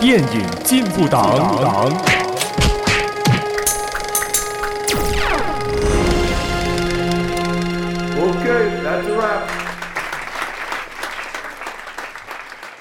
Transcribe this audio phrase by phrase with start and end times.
[0.00, 1.22] 电影进步党。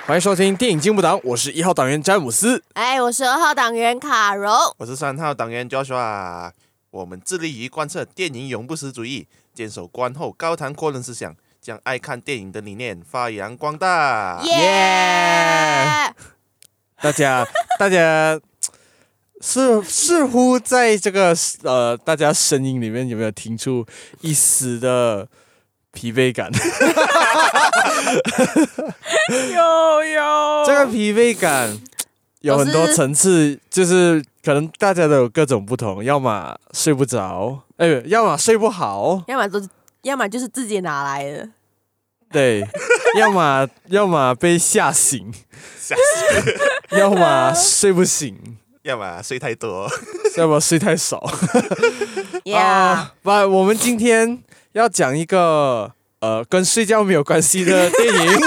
[0.07, 2.64] 欢迎收听电影进步党，我是一号党员詹姆斯。
[2.73, 4.52] 哎，我是二号党员卡柔。
[4.77, 6.52] 我是三号党员 Joshua，
[6.91, 11.35] 我们致力于贯彻电影永不死主义，坚守观后高谈阔论思想，
[11.66, 14.40] 将爱看电影的理念发扬光大。
[14.44, 16.12] 耶、yeah!
[16.12, 16.14] yeah!！
[17.02, 17.44] 大家，
[17.80, 18.40] 大家
[19.41, 23.84] 似似乎在这个呃，大家声音里面有没有听出
[24.22, 25.28] 一丝的
[25.91, 26.52] 疲惫感？
[29.52, 31.76] 有有，这个疲惫感
[32.41, 39.68] 有很多层次，就是可能大家都有各种不同，要么睡不着，哎，要么睡不好，要么都是，
[40.05, 41.50] 要么就是自己拿来的，
[42.32, 42.63] 对，
[43.18, 45.34] 要么要么被吓醒，
[45.79, 48.38] 吓醒，要么睡不醒，
[48.84, 49.90] 要么睡太多，
[50.38, 51.27] 要么睡太少。
[52.46, 58.40] 呀，不，我们今天要讲一个呃跟睡觉没有关系的电影。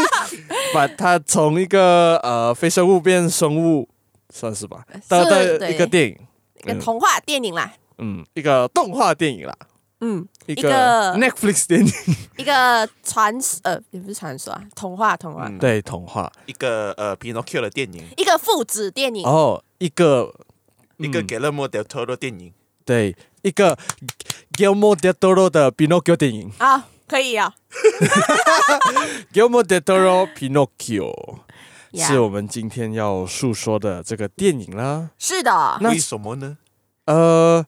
[0.74, 3.88] 把它从一个呃非生物变生物，
[4.32, 6.16] 算是吧，的的一个电影，
[6.62, 9.56] 一个童话电影啦，嗯，一个动画电影啦，
[10.00, 11.92] 嗯，一个 Netflix 电影，
[12.36, 20.34] 一个传呃也不是传说啊，童话童话，嗯，对，童话，一个呃 Pinocchio 的电影，一个父子电影，哦，一个
[20.98, 22.52] 一个 Guillermo del Toro 电影，
[22.84, 23.76] 对，一个
[24.52, 26.88] Guillermo del Toro 的 Pinocchio 电影啊。
[27.08, 27.54] 可以啊
[29.32, 31.38] ，Guillermo del Toro Pinocchio
[31.94, 35.08] 是我们今天要诉说的这个电影啦。
[35.18, 36.58] 是的，那为什么呢？
[37.06, 37.64] 呃，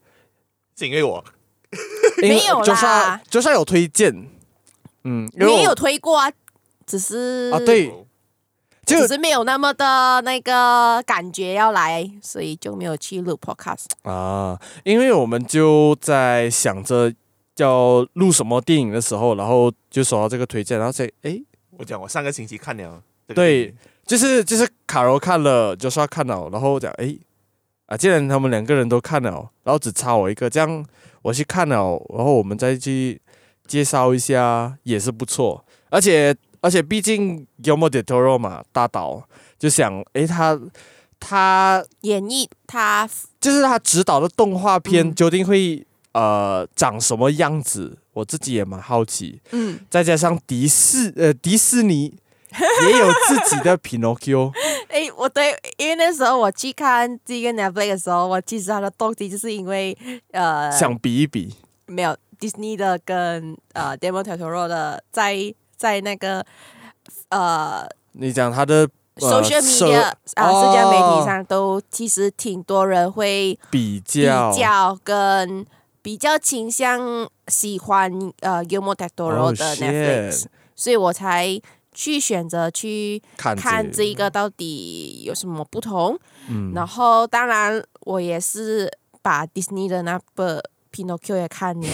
[0.76, 1.24] 是因为我
[2.28, 4.14] 没有啦，就算就算有推荐，
[5.04, 6.30] 嗯，你也有推过啊，
[6.86, 7.92] 只是啊，对，
[8.84, 17.12] 只是没有那么的那个感觉要来，所以就没有去录 Podcast 啊，因为我们就在想着。
[17.56, 21.38] 要录什么电影的时候，然后就收到这个推荐，然后说：“哎，
[21.72, 23.02] 我讲我上个星期看了，
[23.34, 23.74] 对，
[24.06, 27.14] 就是就是卡罗看了，就说看了，然后讲哎
[27.84, 30.86] 啊，既然他们两个人都看了，然后只差我一个，这样
[31.22, 31.76] 我去看了，
[32.16, 33.20] 然后我们再去
[33.66, 39.26] 介绍一下也是不错，而且而且毕竟 Guillermo del Toro 嘛，大导
[39.58, 40.58] 就想诶他
[41.18, 43.08] 他演绎他
[43.40, 45.76] 就是他指导的动画片究竟会。
[45.76, 47.96] 嗯”呃，长什么样子？
[48.14, 49.40] 我自己也蛮好奇。
[49.52, 52.12] 嗯，再加上迪士呃迪士尼
[52.86, 54.52] 也有自己的 Pinocchio。
[54.88, 59.96] 哎、欸，我对，因为那时候我去看这个 Netflix 的时候，我其实他的动机就是因为
[60.32, 61.54] 呃想比一比，
[61.86, 66.44] 没有迪士尼的跟呃 Guillermo del Toro 的在在那个
[67.28, 75.66] 呃，你讲他的 social media 啊，社交媒体上都其实挺多人会比较比较跟。
[76.02, 81.60] 比较倾向喜欢呃 Guillermo del Toro 的 Netflix，、oh, 所以我才
[82.00, 86.18] 去选择去看这一个到底有什么不同。
[86.48, 88.90] 嗯，然后当然我也是
[89.20, 90.42] 把 Disney 的那部
[90.90, 91.86] Pinocchio 也看了。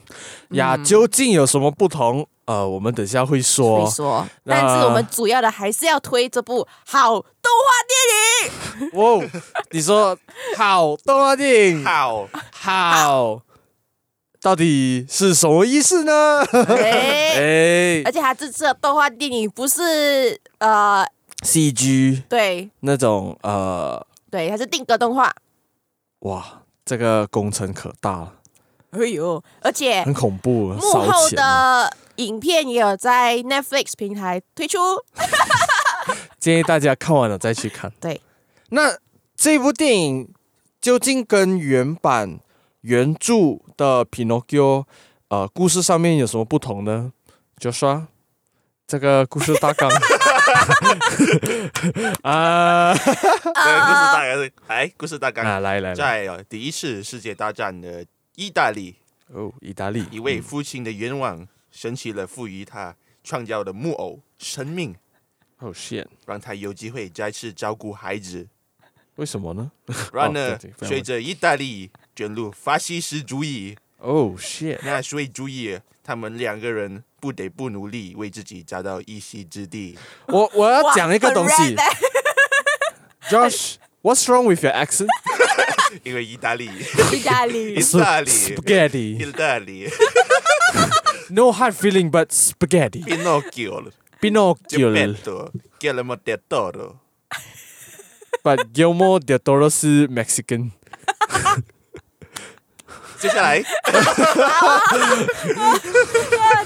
[0.56, 2.26] 呀，究竟有什么不同？
[2.46, 3.84] 呃，我们等下会说。
[3.84, 8.90] 会说，但是我们主要的还是要推这部好动画电影。
[8.98, 9.22] 哦，
[9.72, 10.16] 你说
[10.56, 13.42] 好动画电影，好好。
[14.42, 16.42] 好到底是什么意思呢？
[16.52, 21.04] 哎、欸， 而且他这次的动画电影不是呃
[21.44, 25.30] CG，对，那种呃，对，它是定格动画。
[26.20, 28.34] 哇，这个工程可大了！
[28.92, 34.78] 哎呦，而且很恐怖，幕后的影片也有在 Netflix 平台推出，
[36.40, 37.92] 建议大家看完了再去看。
[38.00, 38.20] 对，
[38.70, 38.96] 那
[39.36, 40.32] 这部电影
[40.80, 42.40] 究竟跟原版？
[42.82, 44.84] 原著的 Pinocchio，
[45.28, 47.12] 呃，故事上面有什么不同呢？
[47.58, 48.08] 就说
[48.86, 49.90] 这个故事大纲。
[52.22, 55.44] 啊，对，故事大纲，哎，故事大纲。
[55.44, 58.04] 啊，来来来，在第一次世界大战的
[58.36, 58.96] 意大利，
[59.28, 64.96] 哦，意大利，一位父亲的愿望，神奇了赋予他创造的木偶生命，
[65.58, 68.48] 哦，shit，让他有机会再次照顾孩子。
[69.16, 69.70] 为什么呢？
[70.14, 79.98] 然而，随着意大利卷入法西斯主义，哦，shit，纳粹主义，他们两个人不得不努力为自己找到一席之地。
[80.26, 81.76] 我我要讲一个东西
[83.28, 85.08] ，Josh，What's wrong with your accent？
[86.04, 86.66] 因为意大利，
[87.12, 89.88] 意大利，意大利，Spaghetti，意大利。
[91.30, 93.02] No hard feeling, but spaghetti.
[93.04, 93.90] Pinocchio
[94.20, 95.52] Pinocchio。
[95.78, 96.98] Guillermo del Toro。
[98.42, 100.72] But Guillermo del Toro 是 Mexican。
[103.20, 103.62] 接下来，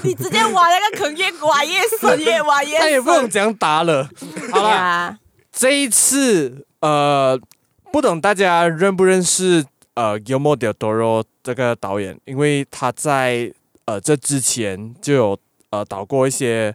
[0.03, 2.79] 你直接挖那个坑越挖越深，越挖越深。
[2.79, 4.07] 那也不能这样答了。
[4.53, 5.17] 好了，
[5.51, 7.37] 这一次呃，
[7.91, 9.65] 不懂大家认不认识
[9.95, 13.51] 呃 Guillermo del Toro 这个导演，因为他在
[13.83, 15.37] 呃这之前就有
[15.71, 16.73] 呃导过一些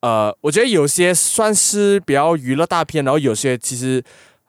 [0.00, 4.04] 呃，我觉得有些算是比较娱乐大片，然后有些其实。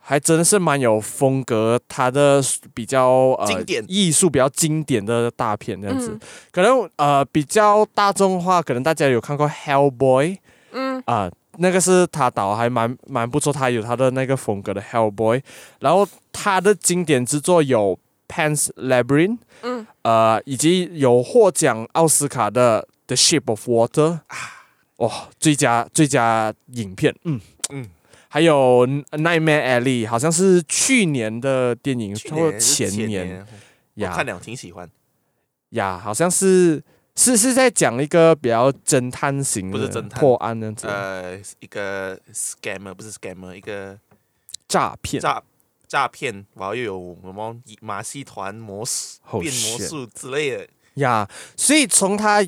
[0.07, 2.39] 还真的是蛮有风格，他的
[2.75, 3.83] 比较呃经典。
[3.87, 6.19] 艺术比较经典的大片这样子，嗯、
[6.51, 10.25] 可能呃比较大众化，可能大家有看过《Hellboy》，
[10.73, 11.01] 嗯。
[11.07, 15.39] 啊、呃，那个是他导，还蛮蛮不错，他有他的那个风格的《Hellboy》，
[15.79, 17.97] 然后他的经典之作有
[18.31, 23.87] 《Pan's Labyrinth》，嗯，呃，以及有获奖奥斯卡的《The Shape of Water》，
[24.97, 27.41] 哇、哦，最佳最佳影片，嗯嗯。
[28.35, 33.47] 还有《Nightmare Alley》，好像是去年的电影，或前年，前年
[33.93, 34.89] 呀，我看了挺喜欢。
[35.69, 36.83] 呀，好像是
[37.15, 43.97] 是是在讲一个比较侦探型的，不是侦探破案那样子，呃，一个 scammer 不是 scammer，一个
[44.67, 45.41] 诈骗诈
[45.87, 50.67] 诈骗，然后又有什么马戏团魔术、变魔术之类的。
[50.95, 52.45] 呀，所以从他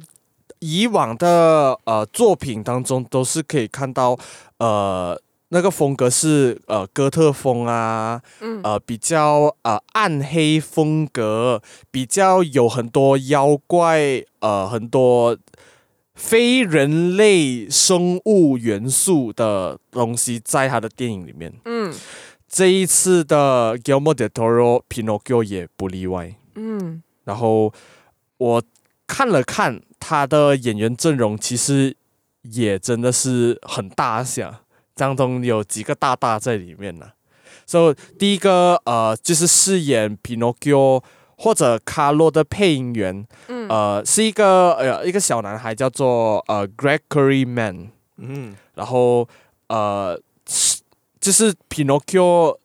[0.60, 4.20] 以往的呃作品当中，都是可以看到
[4.58, 5.18] 呃。
[5.50, 15.38] 那个风格是呃哥特风啊，嗯、呃比较呃暗黑风格，比较有很多妖怪，呃很多
[16.16, 21.54] 非人类生物元素的东西在他的电影里面。
[21.64, 21.94] 嗯，
[22.50, 26.36] 这一次的 Guillermo del Toro Pinocchio 也不例外。
[26.56, 27.72] 嗯，然后
[28.38, 28.64] 我
[29.06, 31.96] 看了看他的演员阵容，其实
[32.42, 34.64] 也真的是很大下。
[34.98, 37.14] 当中有几个大大在里面呢、啊，
[37.66, 41.04] 所、so, 以第一个呃就是饰演 Pinocchio
[41.38, 49.30] 或者卡洛的配音员，嗯、呃是一个呃一个小男孩叫做呃 Gregory Mann，嗯，然后
[49.68, 50.20] 呃
[51.22, 52.58] 就是 Pinocchio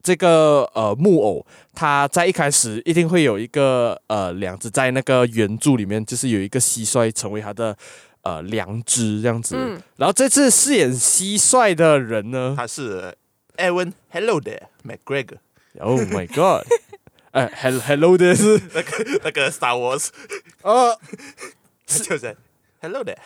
[0.00, 1.44] 这个呃木偶，
[1.74, 7.76] 他在一开始一定会有一个呃两只在那个原著里面，就是有一个蟋蟀成为他的。
[8.22, 13.16] 呃，良知这样子，嗯、然后这次饰演蟋蟀的人呢，他是
[13.56, 15.38] Ewan Hello there McGregor。
[15.80, 16.66] Oh my god！
[17.30, 20.08] 哎，Hello Hello there 是那个那个 Star Wars，
[20.62, 20.98] 哦，
[21.86, 22.36] 就是
[22.80, 23.16] Hello there。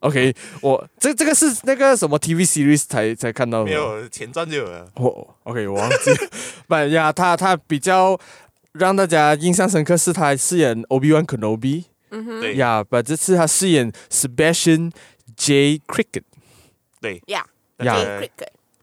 [0.00, 4.88] OK，我这这个是那个什么 TV series 才才看到的，没有前传就有了。
[4.96, 6.30] 我、oh, OK，我忘记了。
[6.66, 8.18] 不呀，他他比较
[8.72, 11.84] 让大家印象深刻，是他饰演 Obi-Wan Kenobi。
[12.10, 12.56] 对。
[12.56, 14.92] 呀，把这次他饰演 Sebastian
[15.36, 15.80] J.
[15.86, 16.22] Cricket，
[17.00, 17.22] 对。
[17.26, 17.44] 呀
[17.78, 17.96] 呀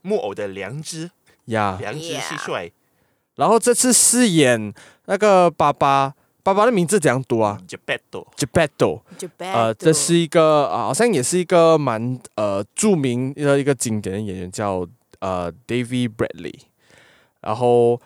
[0.02, 1.10] 木偶的良知。
[1.46, 2.70] 呀，良知蟋蟀。
[3.36, 4.72] 然后这次饰演
[5.06, 9.00] 那个爸爸，爸爸的名字怎样读啊？Geppetto，Geppetto，
[9.38, 14.86] 呃，这是一个啊，好像也是一个蛮呃著名的一个经典的演员，叫
[15.20, 16.54] 呃 David Bradley。
[17.40, 18.00] 然后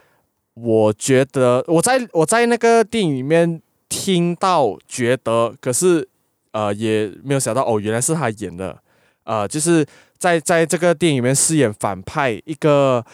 [0.54, 3.60] 我觉得我在我在那个电影里面。
[3.88, 6.08] 听到觉得，可是
[6.52, 8.78] 呃也没有想到哦，原来是他演的，
[9.24, 9.86] 呃，就是
[10.18, 13.04] 在在这个电影里面饰演反派一个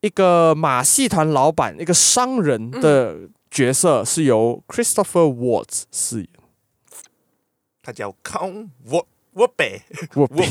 [0.00, 3.16] 一个马戏团老板，一个商人的
[3.50, 6.28] 角色是由 Christopher Waltz 饰演，
[7.82, 9.82] 他叫康沃沃北
[10.14, 10.48] 沃北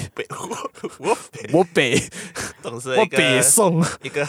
[1.00, 2.02] 沃北我北，
[2.62, 4.26] 总是我北宋一个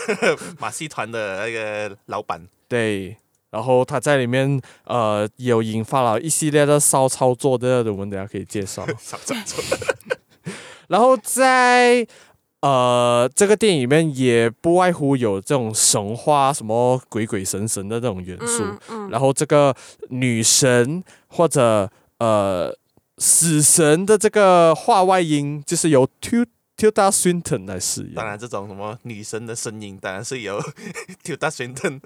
[0.58, 3.16] 马戏团的那个老板，对。
[3.50, 8.86] 然后他在里面，呃，有引发了一系列的骚操作的，我们等下可以介绍。
[9.00, 9.64] 骚操作。
[10.88, 12.06] 然后在
[12.60, 18.64] 呃这个电影里面，也不外乎有这种神话、什么鬼鬼神神的这种元素。
[18.64, 19.74] 嗯嗯、然后这个
[20.10, 22.76] 女神或者呃
[23.16, 26.44] 死神的这个话外音，就是由 Two。
[26.78, 30.62] Tilda Swinton 来饰演，当然这种什么女神的声音，当然是由
[31.24, 32.00] Tilda Swinton，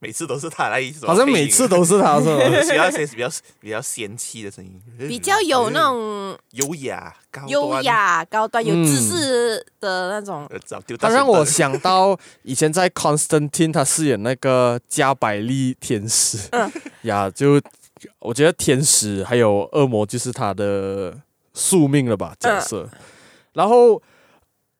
[0.00, 2.38] 每次都是她来，好像每次都是她，是吗？
[2.62, 10.46] 需要一些比较比较仙气的声音，比较有那种 优雅、高优雅、高端、有知识的那种。
[10.98, 16.70] 他让我想到以前在 Constantine，他饰演那个加百利天使，嗯，
[17.04, 17.58] 呀，就
[18.18, 21.18] 我觉得天使还有恶魔就是他的
[21.54, 22.98] 宿命了吧，角色，嗯、
[23.54, 24.02] 然后。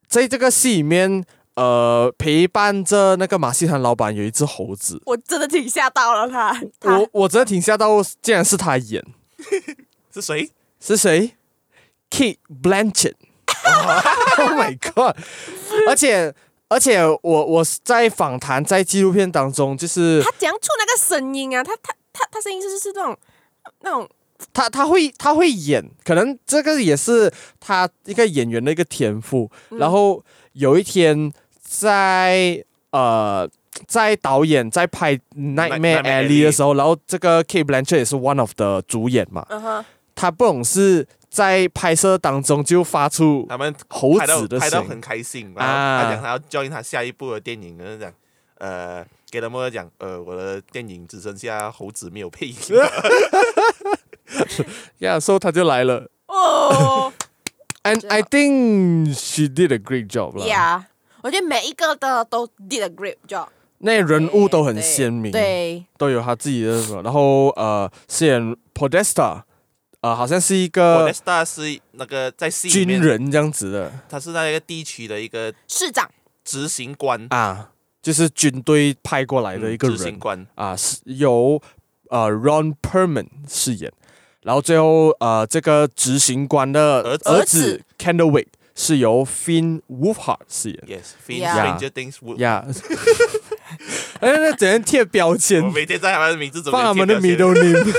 [0.09, 1.25] 在这个戏里面，
[1.55, 6.59] 呃，陪伴着那个马戏团老板有一只猴子，我真的挺吓到了他。
[6.81, 9.05] 他我我真的挺吓到，竟然是他演，
[10.13, 10.51] 是谁？
[10.81, 11.37] 是谁
[12.11, 13.15] Kate Blanchett。
[14.39, 15.17] Oh my god！
[15.89, 16.33] 而且
[16.69, 23.19] 而且我我在访谈在纪录片当中，就是他讲出那个声音啊，他他他他声音是是那种
[23.81, 24.09] 那种，
[24.53, 29.51] 他他会他会演，可能这个也是他一个演员的一个天赋。
[29.71, 33.49] 嗯、然后有一天在呃
[33.87, 39.47] 在导演在拍《Nightmare Alley》的时候，然后这个 Kate Blanchett 也是 one of 的主演嘛，
[40.15, 41.07] 他不懂是。
[41.31, 45.53] 在拍摄当中就发出他们猴子的声音，拍到很开心。
[45.55, 48.11] 然后他讲他要 join 他下一部的电影，然后讲
[48.57, 52.57] 呃，给他们讲呃，我的电影只剩下猴子没有配音。
[54.99, 56.11] 呀，所以他就来了。
[56.27, 57.13] 哦
[57.83, 60.45] ，and I think she did a great job 啦。
[60.45, 60.85] Yeah，
[61.23, 63.49] 我觉得每一个的都 did a great job。
[63.79, 67.03] 那人物都很鲜明，对，都有他自己的什么。
[67.03, 69.43] 然后呃，饰演 Podesta。
[70.01, 76.09] 呃，好像是一个 Podesta 是那个在军人这样子的，他是那个地区的一个市长、
[76.45, 77.71] 执行官啊，
[78.01, 81.61] 就是军队派过来的一个人，执行官啊，是由
[82.11, 83.93] 呃 Ron Perlman 饰演，
[84.49, 92.17] 然后最后呃这个执行官的儿子 Candlewick 是由 Finn Wolfhard 饰演，Yes，Finn Stranger Things，
[94.21, 95.63] 哎，那整天贴标签？
[95.63, 97.93] 我每天在他们的名字放他们的 middle name。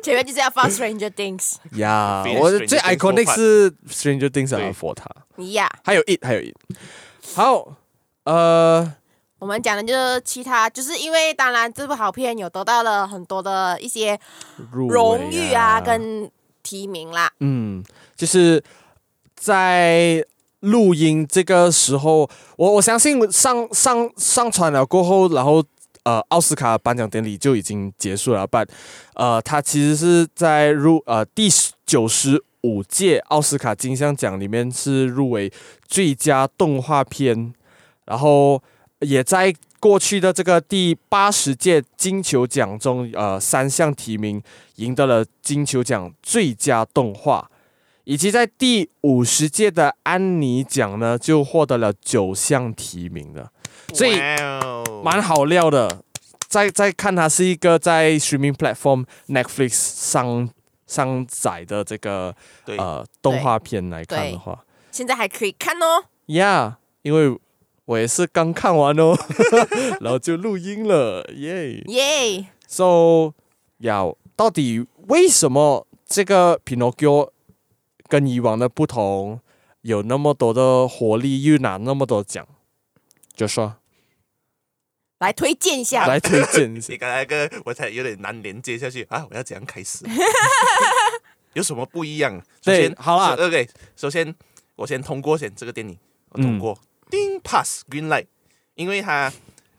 [0.00, 1.54] 前面就是要放 Stranger Things。
[1.72, 5.10] 呀，我最 iconic 是 Stranger Things 啊，for 他。
[5.42, 6.54] 呀，还有 It，还有 It。
[7.34, 7.74] 好，
[8.22, 8.94] 呃，
[9.38, 14.18] 我们讲的就是其他，就是因为当然这部好片有得到了很多的一些
[14.70, 16.30] 荣誉啊，跟
[16.62, 17.30] 提名啦。
[17.40, 17.84] 嗯，
[18.16, 18.62] 就是
[19.34, 20.24] 在。
[20.60, 25.62] 录音这个时候，我我相信上上上传了过后，然后
[26.02, 28.44] 呃，奥斯卡颁奖典礼就已经结束了。
[28.50, 28.66] 但
[29.14, 31.48] 呃，它其实是在入呃第
[31.84, 35.52] 九十五届奥斯卡金像奖里面是入围
[35.86, 37.52] 最佳动画片，
[38.06, 38.60] 然后
[39.00, 44.42] 也在过去的这个第八十届金球奖中，呃，三项提名
[44.76, 47.50] 赢得了金球奖最佳动画。
[48.04, 53.50] 以及在第五十届的安妮奖呢，就获得了九项提名的，
[53.92, 54.20] 所以
[55.02, 56.02] 蛮好料的。
[56.48, 59.70] 再再看它是一个在 streaming platform Netflix
[60.10, 60.48] 上
[60.86, 62.32] 上载的这个
[62.66, 66.04] 呃动画片来看的话，现在还可以看哦。
[66.28, 67.36] Yeah，，因为
[67.86, 69.16] 我也是刚看完哦，
[70.00, 72.46] 然后就录音了，耶耶。
[72.68, 73.32] So，
[73.78, 77.30] 要，到底为什么这个 Pinocchio
[78.08, 79.40] 跟以往的不同，
[79.82, 82.46] 有那么多的活力，又拿那么多奖，
[83.32, 83.76] 就说
[85.18, 86.90] 来推荐一下，来推荐一下。
[86.92, 89.26] 你刚才个我才有点难连接下去啊！
[89.30, 90.04] 我要怎样开始？
[91.54, 92.36] 有什么不一样？
[92.62, 93.68] 首先，对，好啦，OK。
[93.94, 94.34] 首先，
[94.74, 95.96] 我先通过先这个电影，
[96.30, 96.78] 我通过，
[97.10, 98.26] 叮、嗯、pass green light，
[98.74, 99.32] 因为它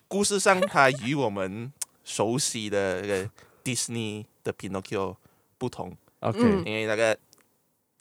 [0.07, 1.71] 故事上它与我们
[2.03, 3.29] 熟悉的那个
[3.63, 5.15] Disney 的 Pinocchio
[5.57, 5.95] 不同。
[6.19, 7.17] OK，、嗯、因为那个。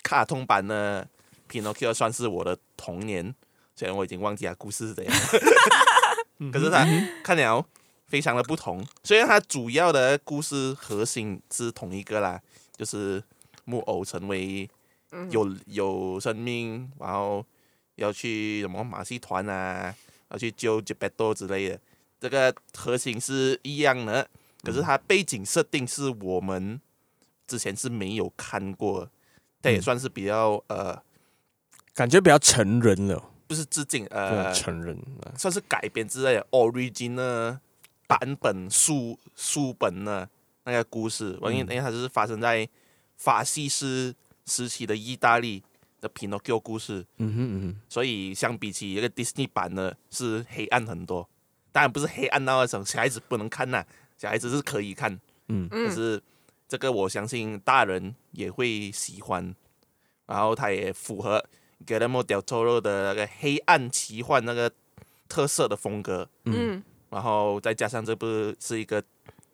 [0.02, 1.09] 卡通版的
[1.50, 3.35] Pinocchio 算是我的童年，
[3.75, 5.12] 虽然我已经忘记他故事是怎样，
[6.52, 6.87] 可是它
[7.25, 7.66] 看了
[8.06, 8.87] 非常的不同。
[9.02, 12.40] 虽然它主要的故事核心是同一个啦，
[12.76, 13.21] 就是
[13.64, 14.71] 木偶成为
[15.30, 17.45] 有有生命，然后
[17.97, 19.95] 要去什么马戏团啊，
[20.31, 21.81] 要去救 Geppetto 之类的，
[22.21, 24.26] 这个核心是一样的。
[24.62, 26.81] 可是它背景设定是我们
[27.47, 29.11] 之前是没有看过。
[29.62, 30.97] 但也算是比较呃，
[31.93, 34.97] 感觉比较成人了，不是致敬呃，成人
[35.37, 37.59] 算是改编之类的 original
[38.07, 40.29] 版本书书本呢
[40.62, 42.69] 那个故事，因为因为它就是发生在
[43.17, 45.65] 法西斯时期的意大利
[46.07, 51.29] 的 Pinocchio 故事，嗯哼嗯哼，所以相比起一个 Disney 版的，是黑暗很多，
[51.73, 53.85] 当然不是黑暗到那种小孩子不能看呐，
[54.17, 56.23] 小孩子是可以看，嗯，可是。
[56.69, 59.55] 这个我相信大人也会喜欢，
[60.27, 61.41] 然后它也符合
[61.87, 64.69] Guillermo del Toro 的那个黑暗奇幻那个
[65.29, 69.01] 特色的风格，嗯，然后再加上这部是一个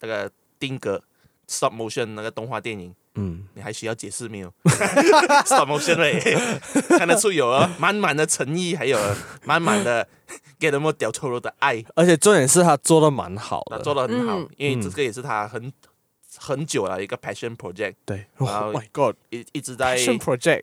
[0.00, 1.04] 那个定格
[1.47, 4.52] stop motion 那个动画电影，嗯，你还需要解释没有
[5.45, 6.21] ？stop motion 对，
[6.99, 8.99] 看得出有啊满满的诚意，还有
[9.45, 10.07] 满满的
[10.59, 15.73] Guillermo del Toro 的爱，而且重点是他做的蛮好的，做的很好，嗯、因为这个也是他很。
[16.38, 20.62] 很久了一个 passion project，对，Oh my God，一一直在 passion project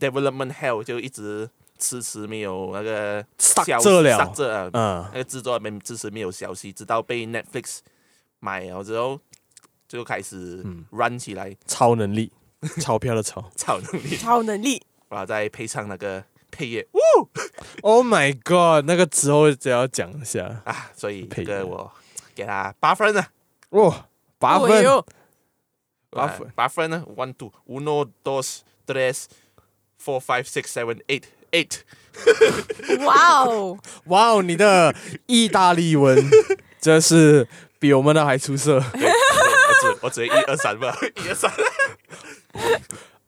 [0.00, 7.78] development hell 就一直迟迟没有那个消息了，嗯，那个制作没迟迟没有消息，直到被 Netflix
[8.40, 9.18] 买了之后
[9.88, 12.32] 就开始 run 起来，超能力，
[12.80, 16.86] 钞票的钞， 超能力，超能力，然后再配上那个配乐，
[17.82, 21.46] Oh my god，那个之后只要讲一下啊，所以配乐。
[21.46, 21.92] 这个我
[22.34, 23.24] 给他八分呢，
[23.70, 24.06] 哦，
[24.38, 24.68] 八分，
[26.10, 26.48] 八分。
[26.48, 29.24] 啊八分呢，one two uno dos tres
[30.02, 31.80] four five six seven eight eight，
[33.04, 34.94] 哇哦，哇哦，你的
[35.26, 36.16] 意大利文
[36.80, 37.46] 真是
[37.78, 38.80] 比我们的还出色。
[40.06, 41.50] 对我只我只会一二三吧， 一二三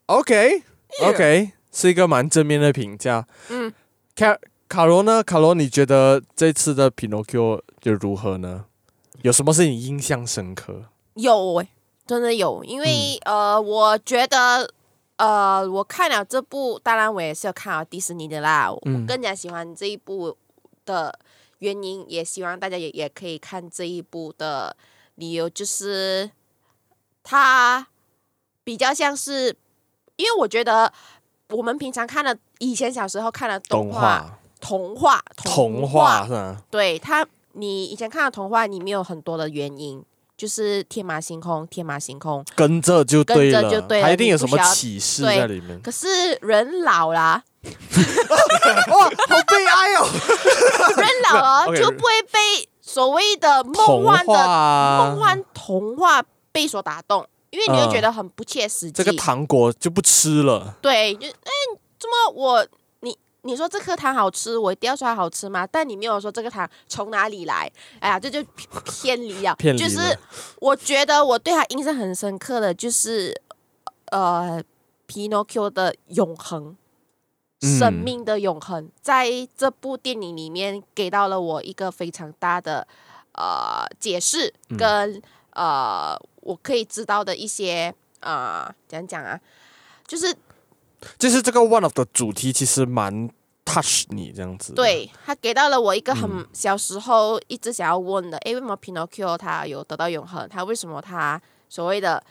[0.06, 0.62] ，OK
[1.02, 3.26] OK，是一个蛮正面的评价。
[3.48, 3.72] 嗯，
[4.14, 5.22] 卡卡罗呢？
[5.22, 8.66] 卡罗，你觉得这次的 Pinocchio 就如何呢？
[9.22, 10.84] 有什么是你印象深刻？
[11.14, 11.68] 有诶，
[12.06, 14.72] 真的有，因为、呃，我觉得
[15.16, 18.68] 呃，我看了这部，当然我也是有看了迪士尼的啦。
[18.86, 20.36] 嗯我更加喜欢这一部
[20.86, 21.18] 的
[21.58, 24.76] 原因，也希望大家也也可以看这一部的
[25.16, 26.30] 理由，就是
[27.30, 27.86] 它
[28.64, 29.54] 比较像是，
[30.16, 30.90] 因为我觉得
[31.50, 36.56] 我们平常看的，以前小时候看的动画、童话、童话是吧？
[36.70, 40.02] 对它，你以前看的童话里面有很多的原因，
[40.38, 42.42] 就是天马行空，天马行空。
[42.56, 45.78] 跟着就对了，跟着就对了它一定有什么启示在里面。
[45.82, 46.06] 可是
[46.40, 47.44] 人老啦，
[48.88, 50.08] 哇，好悲哀哦！
[50.96, 58.92] 人老 了就不会被所谓的梦幻的梦幻童话被所打动，因为你会觉得很不切实际。
[58.92, 60.76] 这个糖果就不吃了。
[60.80, 61.50] 对，就哎，
[61.98, 62.66] 怎么我
[63.00, 65.66] 你你说这颗糖好吃，我一定要说它好吃吗？
[65.66, 68.42] 但你没有说这个糖从哪里来，哎呀，这就
[68.84, 69.54] 偏离了。
[69.58, 70.18] 偏离了就是
[70.60, 73.40] 我觉得我对他印象很深刻的就是，
[74.10, 74.62] 呃
[75.06, 76.76] ，Pinocchio 的永恒。
[77.60, 82.86] 嗯生命的永恒，在这部电影里面给到了我一个非常大的
[83.32, 85.20] 呃解释，跟、
[85.54, 86.16] 呃
[86.48, 89.38] 我可以知道的一些呃怎样讲啊，
[90.06, 90.34] 就是
[91.18, 93.28] 就是这个 one of 的主题其实蛮
[93.66, 100.48] touch 你这样子。，对他给到了我一个很嗯小时候一直想要问的，诶，为什么 Pinocchio 他有得到永恒？
[100.48, 102.24] 他为什么他所谓的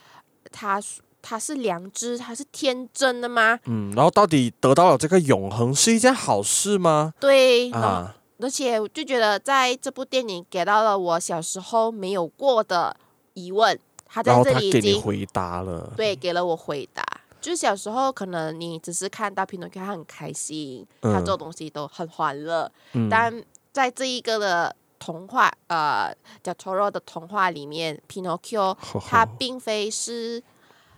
[0.51, 0.81] 他
[1.21, 3.59] 他是良知，他是天真的吗？
[3.65, 7.13] 嗯，然后到底得到了这个永恒是一件好事吗？
[7.19, 12.95] 对，啊，而且我就觉得在这部电影给到了我小时候没有过的
[13.33, 15.91] 疑问，他在这里已经回答了。
[15.95, 17.03] 对给了我回答。
[17.39, 26.11] 就是小时候可能你只是看到 Pinocchio 他很开心，嗯他做东西都很欢乐，嗯但在这一个的童话，呃
[26.43, 30.43] ，Del Toro 的童话里面，Pinocchio 他并非是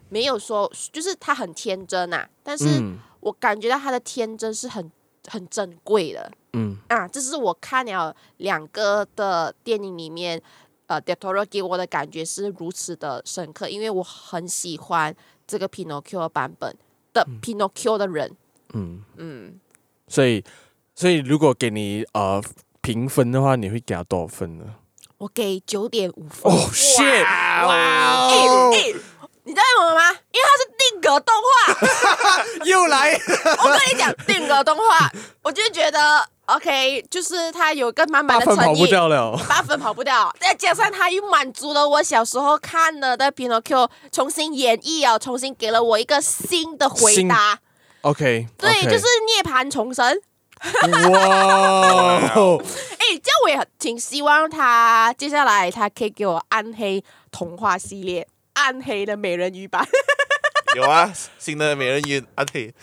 [0.07, 4.89] 没有说，就是他很天真啊，但是嗯我感觉到他的天真是很
[5.27, 6.31] 很珍贵的。
[6.53, 10.41] 嗯啊，这是我看了两个的电影里面，
[10.89, 16.75] 呃，Del Toro 给我的感觉是如此的深刻，因为我很喜欢这个 Pinocchio 版本
[17.13, 18.35] 的 Pinocchio 的人，
[18.73, 19.59] 嗯，嗯，
[20.07, 20.43] 所以
[20.95, 22.41] 所以如果给你呃
[22.81, 24.65] 评分的话，你会给他多少分呢？
[25.19, 26.51] 我给九点五分。
[26.51, 27.23] 哦、shit！
[29.43, 30.11] 你知道为什么吗？
[30.31, 31.73] 因为它是定格动画。
[32.65, 35.11] 又来，我跟你讲，定格动画，
[35.43, 38.89] 我就觉得 OK，就是他有个满满的诚八分跑不意。
[38.89, 39.37] 掉了。
[39.47, 47.59] 八分跑不掉，再加上他又满足了我小时候看了的 Pinocchio，重新演绎啊，重新给了我一个新的回答。
[48.01, 50.19] OK，对就是涅槃重生。
[51.11, 59.87] 哇， 哎，这样我也挺希望他接下来他可以给我暗黑童话系列，暗黑的美人鱼版。
[60.75, 62.73] 有啊，新的美人鱼啊，对，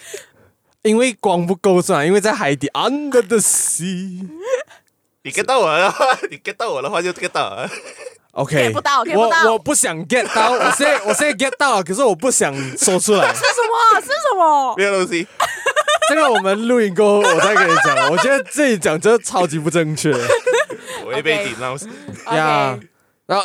[0.86, 2.04] 因为光不够是吧？
[2.04, 4.28] 因为在海底 Under the Sea。
[5.22, 7.68] 你 get 到我的话， 你 get 到我的话就 get 到了。
[8.32, 13.26] OK，get 不到，get 不到我我不想 get 到，我现在 我现在 get 到了，可是我不想说出来。
[13.34, 14.00] 是什么？
[14.00, 14.74] 是什么？
[14.76, 15.26] 没有东西，
[16.08, 18.10] 这个我们录音过后，我再跟你讲。
[18.10, 20.12] 我觉得自己讲真的超级不正确。
[21.04, 21.76] 我会被顶到。
[22.36, 22.78] 呀
[23.26, 23.44] 然后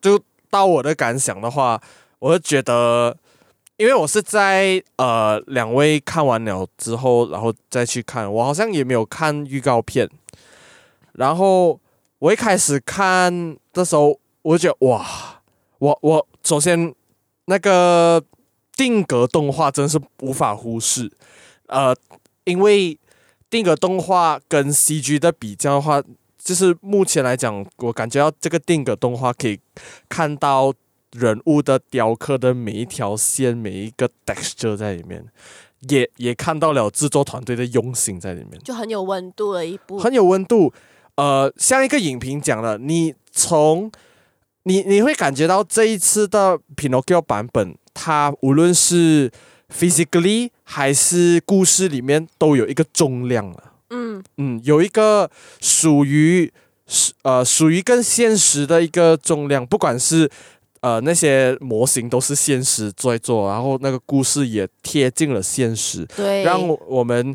[0.00, 0.20] 就
[0.50, 1.80] 到我的感想的话，
[2.20, 3.16] 我就觉得，
[3.76, 10.08] 因为我是在呃两位看完了之后，然后再去看，我好像也没有看预告片。
[11.12, 11.78] 然后
[12.18, 15.06] 我一开始看的时候，我就觉得哇，
[15.78, 16.94] 我我首先
[17.46, 18.22] 那个
[18.74, 21.10] 定格动画真是无法忽视，
[21.66, 21.94] 呃，
[22.44, 22.98] 因为
[23.50, 26.02] 定格动画跟 CG 的比较的话。
[26.38, 29.58] 就是目前来讲，我感觉到这个定格动画可以
[30.08, 30.72] 看到
[31.18, 35.24] 人物的雕刻的每一条线、每一个 texture 在里面，
[35.88, 39.98] 也也看到了制作团队的用心在里面，就很有温度的一部。
[39.98, 40.72] 很有温度。
[41.16, 43.90] 呃，像一个影评讲了，你从
[44.64, 49.30] 你你会感觉到这一次的 Pinocchio 版本，它无论是
[49.74, 53.72] physically 还是故事里面都有一个重量了。
[53.88, 56.52] 嗯嗯，有一个属于
[56.86, 60.30] 是呃属于更现实的一个重量，不管是
[60.86, 67.34] 呃那些模型都是现实在做，然后那个故事也贴近了现实，对，让我们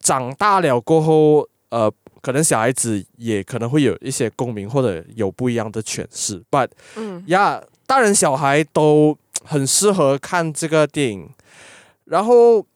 [0.00, 7.24] 长大了过后，呃，可能小孩子也可能会有一些共鸣或者有不一样的诠释，but 嗯。
[7.28, 11.30] 呀，大人小孩都很适合看这个电影，
[12.04, 12.66] 然后。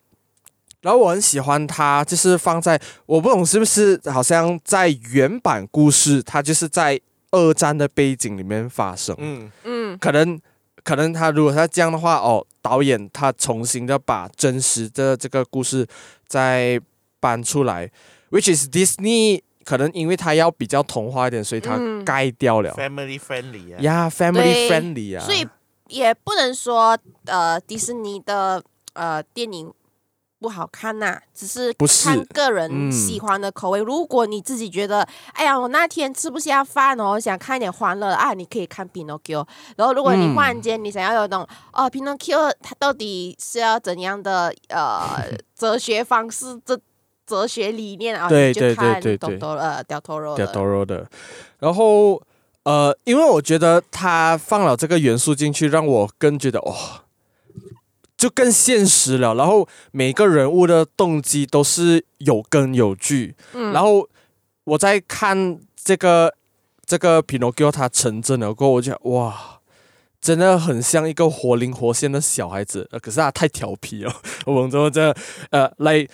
[0.80, 7.00] 然后我很喜欢它，就是放在我不懂是不是好像在原版故事，它就是在
[7.34, 9.14] 二战的背景里面发生。
[9.18, 10.40] 嗯嗯，可能
[10.82, 15.86] 可能他如果他这样的话，哦，导演他重新的把真实的这个故事
[16.26, 16.80] 再
[17.18, 17.90] 搬出来
[18.30, 22.72] ，which is Disney，可能因为他要比较童话一点，所以他盖掉了。
[22.74, 25.46] Family friendly 啊，呀，Family friendly 啊，所以
[25.88, 29.72] 也不能说呃迪士尼的呃电影。
[30.44, 33.80] 不好看呐、啊，只是看个人喜欢的口味。
[33.80, 35.00] 嗯、如果你自己觉得，
[35.32, 39.42] 哎呀，我那天吃不下饭哦，想看一点欢乐啊，你可以看《Pinocchio》。
[39.76, 41.40] 然后，如果你忽然间你想要有种、
[41.72, 45.24] 嗯、哦，《Pinocchio》它到底是要怎样的呃
[45.56, 46.78] 哲学方式、这
[47.26, 48.28] 哲学理念啊？
[48.28, 51.08] 对就看对对对对，呃，Del Toro Del Toro 的。
[51.58, 52.20] 然后
[52.64, 56.72] 呃，因为我觉得他放了这个元素进去，让我更觉得哇。
[56.74, 57.03] 哦
[58.16, 63.34] 就更现实了，然后每个人物的动机都是有根有据。
[63.52, 64.08] 嗯，然后
[64.64, 66.34] 我在看这个
[66.86, 69.60] 这个 Pinocchio 他成真了过后，我就哇，
[70.20, 72.88] 真的很像一个活灵活现的小孩子。
[73.02, 74.14] 可是他太调皮了，
[74.46, 75.14] 我们说这
[75.50, 76.06] 呃来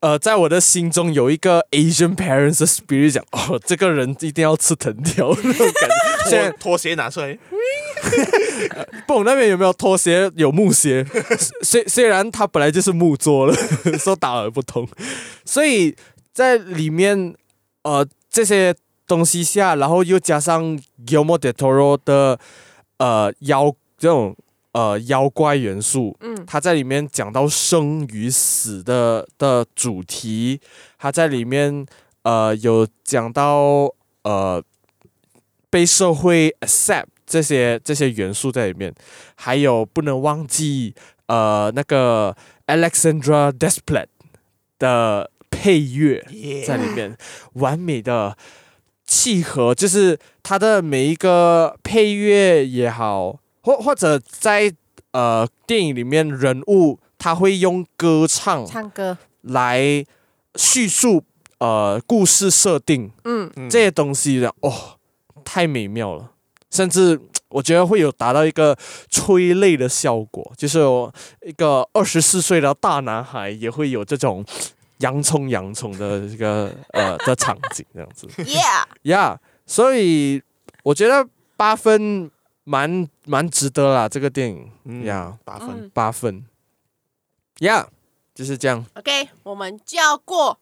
[0.00, 6.28] 呃，在我的心中有一个 Asian parents 的 spirit，讲哦，这个人一定要吃藤条那种感觉。
[6.30, 7.36] 现在拖鞋拿出来。
[9.06, 10.30] 不懂那边有没有拖鞋？
[10.36, 11.04] 有木鞋，
[11.62, 13.54] 虽虽然它本来就是木桌了，
[13.98, 14.86] 说打而不通，
[15.44, 15.94] 所以
[16.32, 17.34] 在里面
[17.82, 18.74] 呃这些
[19.06, 22.38] 东西下，然后又加上 Guillermo del Toro 的
[22.98, 24.36] 呃妖这种
[24.72, 30.60] 呃妖怪元素，嗯，他在里面讲到生与死的的主题，
[30.98, 31.86] 他在里面
[32.22, 34.62] 呃有讲到呃
[35.70, 37.06] 被社会 accept。
[37.26, 38.94] 这些这些元素在里面，
[39.34, 40.94] 还有不能忘记
[41.26, 42.36] 呃那个
[42.66, 44.06] Alexandra Desplat
[44.78, 46.24] 的配乐
[46.66, 47.16] 在里面.
[47.54, 48.36] 完美的
[49.06, 54.72] 契合，就是它的每一个配乐也好，或或者在
[55.12, 60.04] 呃电影里面人物他会用歌唱唱歌来
[60.54, 61.24] 叙述
[61.58, 64.98] 呃故事设定，嗯，这些东西的哦
[65.44, 66.32] 太美妙了。
[66.76, 68.76] 甚至 我觉得会有达到一个
[69.08, 70.80] 催泪的效果，就是
[71.46, 74.44] 一个二十四岁的大男孩也会有这种
[74.98, 78.26] 洋葱洋葱的这个 呃的场景这样子。
[78.36, 80.42] Yeah，Yeah， 所以
[80.82, 82.30] 我觉得八分
[82.64, 86.44] 蛮蛮值得啦，这个电影 Yeah，八分八分。
[87.58, 87.86] Yeah，
[88.34, 88.84] 就是这样。
[88.94, 90.58] OK，我们就要过。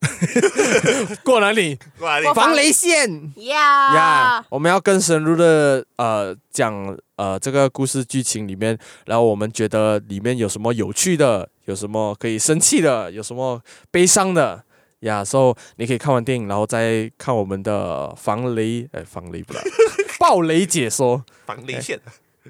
[1.24, 1.78] 过哪里？
[1.98, 2.26] 过哪里？
[2.34, 4.44] 防雷线呀呀！
[4.50, 14.62] 我们要更深入的呃讲呃这个故事剧情里面，然后我们觉得里面有什么有趣的，有什么可以生气的，有什么悲伤的
[15.00, 15.24] 呀。
[15.24, 19.60] 所以、yeah, so, 你可以看完电影，然后再看我们的防雷哎防雷不啦，
[20.20, 21.98] 暴雷解说，防雷线，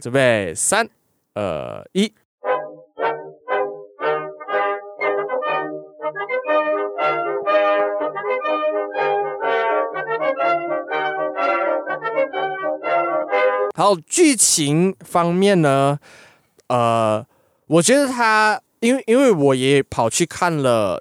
[0.01, 0.89] 准备三
[1.35, 2.13] 二一。
[13.79, 15.99] 好，剧情方面呢，
[16.69, 17.23] 呃，
[17.67, 20.99] 我觉得他，因为因为我也跑去看了，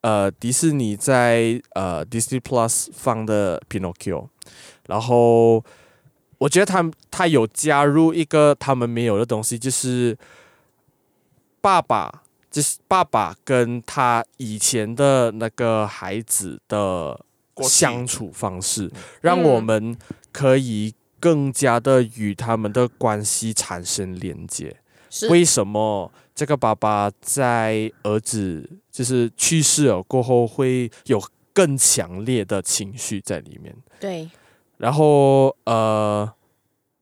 [0.00, 4.28] 呃，迪士尼在呃 Disney Plus 放的 Pinocchio，
[4.86, 5.62] 然后
[6.38, 10.16] 我觉得他他有加入一个他们没有的东西，就是
[11.60, 17.20] 爸爸，就是爸爸跟他以前的那个孩子的
[17.64, 19.94] 相处方式，让我们
[20.32, 20.94] 可以。
[21.26, 24.76] 更加的与他们的关系产生连接。
[25.28, 31.20] 为什么这个爸爸在儿子就是去世了过后会有
[31.52, 33.74] 更强烈的情绪在里面？
[33.98, 34.30] 对。
[34.76, 36.32] 然后呃，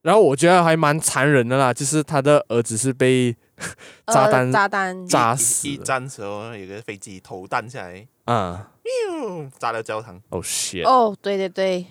[0.01, 3.37] 然后我觉得还蛮残忍的啦，就是他的儿子是被
[4.07, 5.69] 炸弹、呃、炸弹炸死。
[5.69, 8.71] 一战时候有个飞机投弹下来，啊、
[9.21, 10.19] 嗯，炸了教堂。
[10.31, 10.87] 哦，shit。
[10.87, 11.85] 哦，对对对。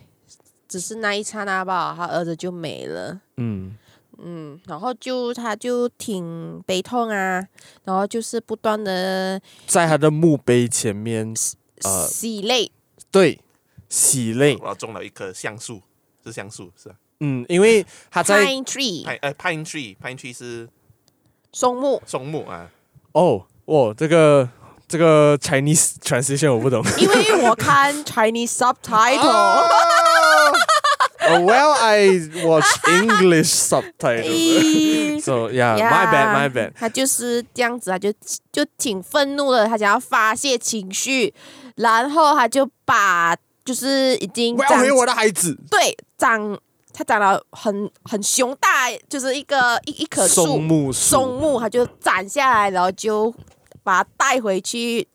[0.74, 3.22] 只是那一刹那吧，他儿子就没了。
[3.38, 3.78] 嗯，
[4.18, 7.48] 嗯，然后就他就挺悲痛啊，
[7.84, 11.32] 然后就是不断的在他的墓碑前面，
[11.84, 12.72] 呃，洗泪，
[13.12, 13.40] 对，
[13.88, 14.58] 洗泪。
[14.60, 15.80] 我要种了一棵橡树，
[16.26, 16.96] 是橡树是吧？
[17.20, 20.68] 嗯，因为他在 pine tree，呃 pine tree，pine tree 是
[21.52, 22.72] 松木，松木啊。
[23.12, 24.50] 哦，哦，这个
[24.88, 29.70] 这个 Chinese translation 我不懂，因为我看 Chinese subtitle。
[31.24, 35.12] Well, I watch English subtitle.
[35.24, 36.74] So yeah, my bad, my bad.
[36.76, 38.12] 他就是这样子，他就
[38.52, 41.34] 就挺愤怒的，他想要发泄情绪，
[41.76, 43.34] 然后他就把
[43.64, 45.58] 就是已经我要回我的孩子。
[45.72, 46.60] 对，长
[46.92, 53.34] 他长得很很雄大，就是一个一一棵树松木，松木，他就斩下来，然后就
[53.82, 55.08] 把它带回去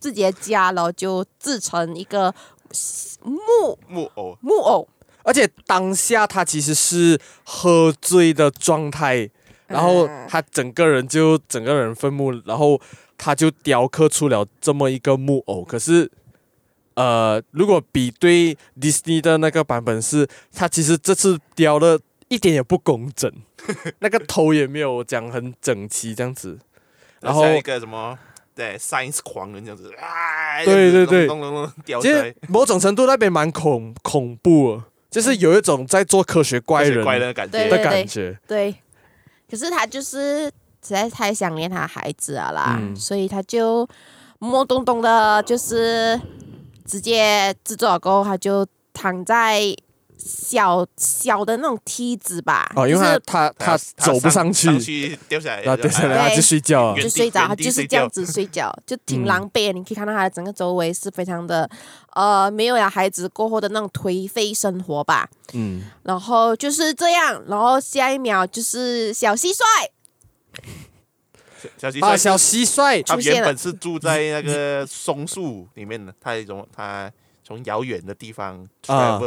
[0.00, 2.34] 自己的家，然后就制成一个
[3.22, 4.88] 木木偶木偶。
[5.24, 9.30] 而且当下他其实是喝醉的状态，
[9.66, 12.80] 然后他整个人就整个人愤怒，然后
[13.16, 15.64] 他就雕刻出了这么一个木偶。
[15.64, 16.10] 可是，
[16.94, 23.32] 呃，如果比对 Disney 的那个版本是，他其实这次雕的一点也不工整，
[24.00, 26.58] 那个头也没有讲很整齐这样子。
[27.20, 28.18] 然后像一个什么
[28.54, 31.28] 对 Science 狂人这样子啊，对对对，
[32.02, 34.82] 其实某种程度那边蛮恐恐怖。
[35.12, 38.74] 就是有一种在做科学怪人的感觉的感觉，对。
[39.48, 43.86] 可是他就是实在太想念他孩子了啦，嗯、所以他就
[44.40, 46.20] 懵懵懂懂的，就是
[46.84, 49.62] 直接制作了过后，他就躺在。
[50.24, 59.72] 小小的那种梯子吧，哦，因为他他他走不上去，上去掉下来，然后掉下来他就睡觉，就睡着，他就是这样子睡觉， 就挺狼狈。
[59.72, 61.68] 你可以看到他的整个周围是非常的，
[62.14, 65.28] 呃，没有了孩子过后的那种颓废生活吧。
[65.54, 69.58] 嗯，然后就是这样，然后下一秒就是小蟋蟀，
[71.78, 77.10] 小蟋蟀，小蟋蟀，他原本是住在那个松树里面的，他一种他。
[77.52, 79.20] 从遥远的地方啊，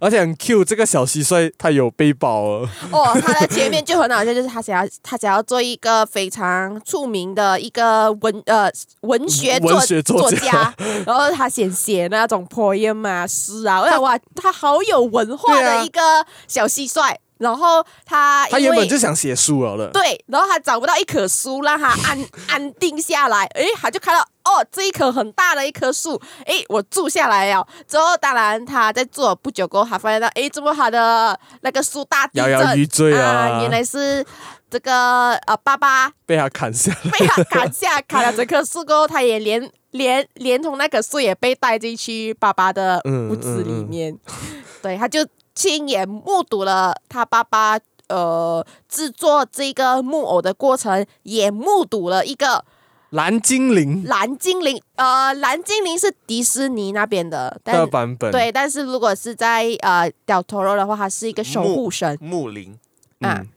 [0.00, 2.68] 而且很 Q，这个小蟋蟀它有背包 哦。
[2.90, 8.68] 哦，他的前面就很好笑，就是他想要他想要做一个非常出名的一个文呃
[9.02, 10.74] 文学作文学作家，
[11.06, 16.00] 然后他写写那种 poem 啊诗啊，我想哇，他好有文化的一个
[16.48, 17.14] 小蟋蟀。
[17.38, 27.66] 然后他他原本就想写书了，对，然后他找不到一棵书让他安安定下来，诶，他就看到哦，这一棵很大的一棵树，诶，我住下来了。
[27.86, 33.62] 之后当然他在住了不久过后，他发现到，诶，这么好的那个树大地震摇摇欲坠啊，啊？
[33.62, 34.24] 原来是
[34.70, 45.26] 这个呃爸爸被他砍下， 被他砍下砍了这棵树过后，他也连连连同那棵树也被带进去爸爸的屋子里面，嗯嗯嗯、对，他就。
[45.54, 52.64] 亲眼目睹了他爸爸呃制作这个木偶的过程，也目睹了一个
[53.10, 54.04] 蓝精灵。
[54.04, 58.30] 蓝精灵，呃，蓝精灵是迪士尼那边的，的版本。
[58.30, 62.78] 对，但是如果是在呃掉头肉的话，它是一个守护神木灵
[63.20, 63.48] 啊、嗯，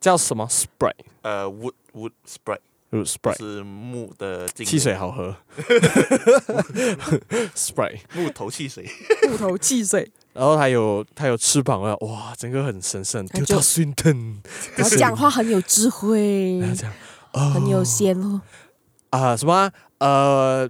[0.00, 0.94] 叫什么 Sprite？
[1.22, 2.60] 呃，Wood Wood Sprite。
[2.92, 5.36] Sprite 是木的汽水好喝，
[7.54, 8.84] Sprite 木头汽水，
[9.28, 10.10] 木头汽水。
[10.34, 13.24] 然后它有它有翅膀啊，哇，整个很神圣。
[13.28, 14.38] 就叫 Swinton，
[14.74, 16.60] 然后讲话很有智慧，
[17.32, 18.40] 哦、很有仙哦。
[19.10, 19.70] 啊，什么？
[19.98, 20.68] 呃。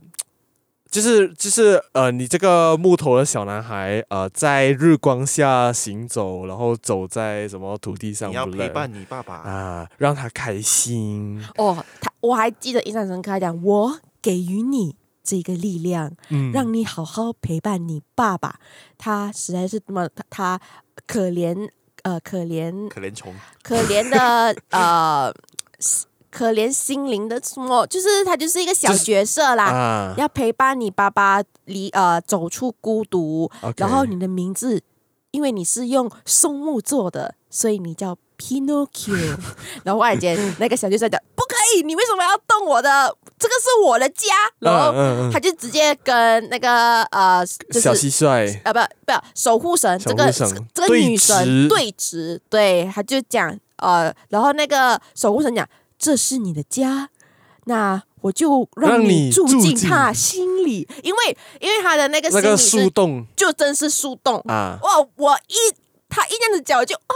[0.91, 8.29] 就是就是呃，你这个木头的小男孩呃，在日光下行走，然后走在什么土地上？
[8.29, 11.41] 你要陪伴你爸爸啊，让他开心。
[11.57, 18.57] 哦，他我还记得印象深刻，讲我给予你这个力量，嗯，让你好好陪伴你爸爸。
[18.99, 20.61] 他实在是这么他，他
[21.07, 21.71] 可怜
[22.03, 25.33] 呃可怜可怜虫可怜的 呃。
[26.31, 33.51] 可怜心灵的什么，就是他就是一个小角色啦，啊、要陪伴你爸爸离呃走出孤独。
[33.77, 34.81] 然后你的名字，
[35.33, 39.37] 因为你是用松木做的，所以你叫 Pinocchio。
[39.85, 43.15] 然后忽然间那个小角色讲不可以，你为什么要动我的？
[43.39, 44.27] 这个是我的家。
[44.61, 44.93] 然后
[45.33, 50.31] 他就直接跟那个呃，就是、小蟋蟀啊，不不守护神，这个
[50.73, 55.69] 这个女神对峙，对，他就讲呃，然后那个守护神讲。
[56.01, 57.11] 这是你的家，
[57.67, 64.43] 那我就让你住进他心里，因为因为他的那个心里是树洞，就真是树洞。
[64.49, 64.79] 啊！
[64.83, 65.55] 哇，我一
[66.09, 67.15] 他一这样子讲，就哦，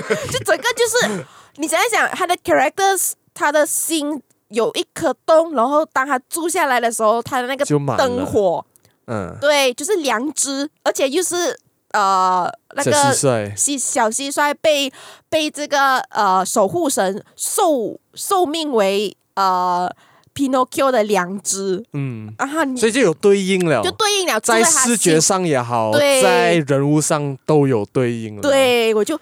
[0.32, 1.24] 就整个就是
[1.56, 7.64] 你想一想，他的 characters，他的心有一颗洞，然后当他住下来的时候，他的那个
[7.96, 8.64] 灯火，
[9.06, 11.58] 嗯，对，就是良知，而且又是
[11.94, 14.92] 呃那个蟋蟀，蟋小蟋蟀被
[15.30, 19.88] 被这个呃守护神受受命为呃
[20.34, 29.18] Pinocchio 的良知，嗯，然后你所以就有对应了，就对应了在视觉上也好，对在人物上都有对应了。，对，我就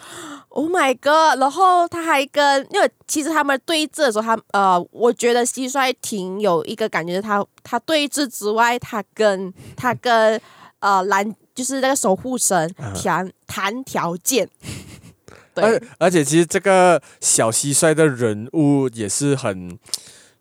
[0.49, 1.41] Oh my God！
[1.41, 10.41] 然后他还跟，因为其实他们对峙的时候，他呃，我觉得蟋蟀挺有一个感觉，他他对峙之外，他跟他跟
[10.81, 14.49] 呃蓝就是那个守护神谈谈条件。
[15.55, 19.79] 对而而且其实这个小蟋蟀的人物也是很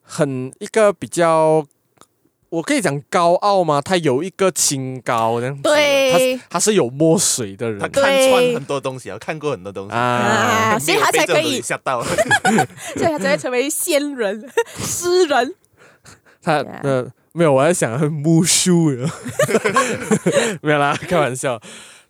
[0.02, 1.66] 很一个比较，
[2.48, 3.82] 我可以讲高傲吗？
[3.82, 12.02] 他有一个清高这样子，对他他是有墨水的人他看穿很多东西，啊看过很多东西，啊，啊，所以他才可以吓到。
[12.96, 15.56] 所以他才会成为仙人、 诗人。
[16.42, 17.12] 他 Yeah.
[17.34, 19.10] 呃没有，我在想很木梳了，
[20.62, 21.60] 没有啦，开玩笑。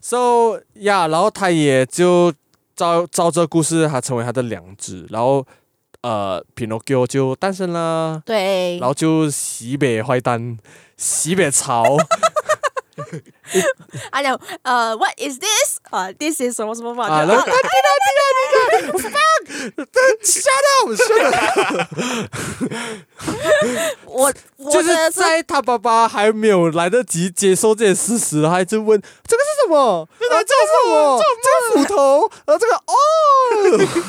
[0.02, 2.34] So 呀、yeah,，然后他也就
[2.76, 5.46] 照照这故事，他成为他的良知，然后
[6.02, 8.22] 呃，Pinocchio 就诞生了。
[8.26, 10.58] 对然，后就西北坏蛋，
[10.98, 11.98] 西北潮，
[14.12, 15.78] 他讲呃，What is this？
[15.90, 17.08] 啊、t h i s is 什么什么嘛？
[17.08, 17.64] 啊，然后滴答滴
[18.18, 18.22] 答
[18.78, 19.20] 滴答
[20.24, 21.88] ，shut up，shut up，
[24.06, 30.08] 我我就是在他爸爸还没有来得及接受这些事实，他就问这个是什么？
[30.08, 31.22] 啊，这个是什么？
[31.44, 32.94] 这个斧头，然后这个哦，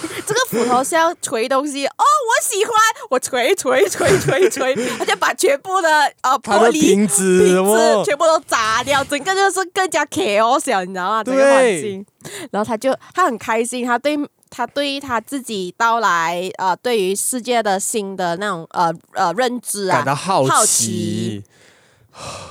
[0.26, 2.74] 这个斧头是要锤东西哦，我喜欢，
[3.10, 5.88] 我锤锤锤锤锤，他就把全部的
[6.22, 7.42] 呃玻璃瓶子？
[8.04, 11.24] 全部都砸掉，整个就是更加 chaos，你知道吗？
[11.24, 12.06] 这个对环境，
[12.50, 14.16] 然后他就他很开心，他对
[14.50, 20.86] 他对于他自己到来呃，对于世界的新的那种呃呃认知啊感，到好好奇。
[20.86, 21.44] 奇，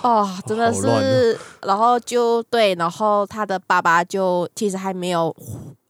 [0.01, 5.35] 哦，真的是，然后就对，然后他的爸爸就其实还没有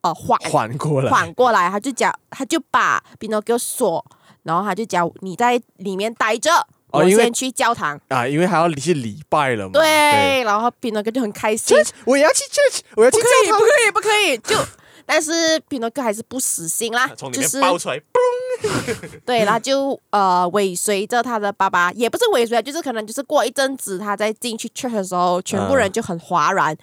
[0.02, 4.06] 呃缓缓过来，缓过来，他就讲，他就把 Pinocchio 锁，
[4.44, 8.00] 然后他就讲你在里面待着，我哦因为先去教堂。
[8.10, 9.72] 啊，因为还要去礼拜了嘛。
[9.74, 13.72] 对，然后 Pinocchio 就很开心我也要去 church，我要去不可以，教堂不可。
[13.88, 14.56] 以，不可以，就。
[15.04, 17.98] 但是 Pinocchio 还是不死心啦，从里面就是爆出来，
[19.26, 26.76] 对，然后就呃尾随着他的爸爸，也不是尾随啊，就是可能就是过一阵子，他在进去 church 的时候，全部人就很哗然，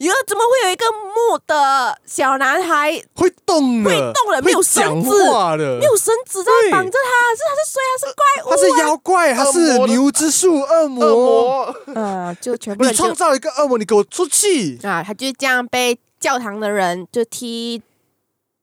[0.00, 7.34] 哟、怎么会有一个木的小男孩会动的，会动了没有绳子没有绳子在绑着他？
[7.34, 7.92] 是他是谁啊？
[7.98, 8.56] 是怪物、啊？
[8.56, 11.02] 他是妖怪，他是牛之术恶魔。
[11.06, 14.78] 恶魔，呃，就全部人就创造一个恶魔，你给我出去！
[14.82, 17.82] 啊，他就这样被教堂的人就踢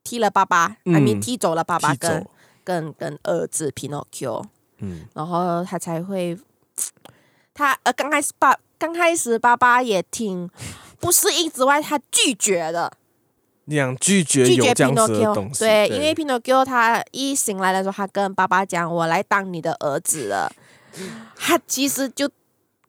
[0.03, 2.25] 踢了爸爸，嗯还没踢走了爸爸跟
[2.63, 4.43] 跟跟儿子 Pinocchio，
[4.79, 6.37] 嗯，然后他才会，
[7.53, 10.49] 他呃刚开始爸刚开始爸爸也挺
[10.99, 12.91] 不适应之外，他拒绝了，
[13.65, 20.51] 你想拒绝拒绝 Pinocchio，对，因为 Pinocchio 他一醒来的时候，他跟爸爸讲：“我来当你的儿子了。”
[21.35, 22.29] 他其实就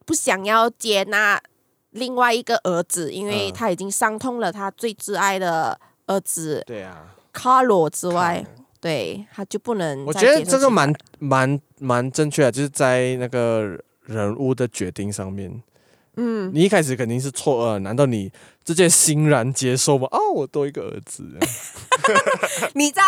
[0.05, 1.39] 不想要接纳
[1.91, 3.53] 另外一个儿子，因为嗯。
[3.53, 8.43] 他已经伤痛了他最挚爱的儿子对啊，卡罗之外，
[8.81, 15.61] 对，他就不能我觉得这个蛮蛮蛮正确的，就是在那个人物的决定上面，
[16.17, 18.31] 嗯，你一开始肯定是错愕，难道你
[18.63, 20.07] 直接欣然接受吗？
[20.11, 21.23] 哦，我多一个儿子，
[22.73, 23.03] 你在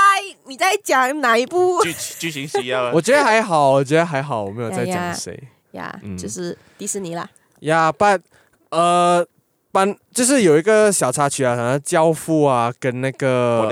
[0.46, 1.82] 你在讲哪一部？
[1.84, 2.92] 剧剧情需要啊。
[2.94, 5.38] 我觉得还好，我觉得还好，我没有在讲谁。
[5.72, 6.00] 呀？
[6.04, 6.16] 嗯。
[6.16, 7.28] 就是迪士尼啦，
[7.62, 8.22] 呀，但
[8.70, 9.26] 呃，
[9.72, 13.68] 班就是有一个小插曲啊，好像教父啊跟那个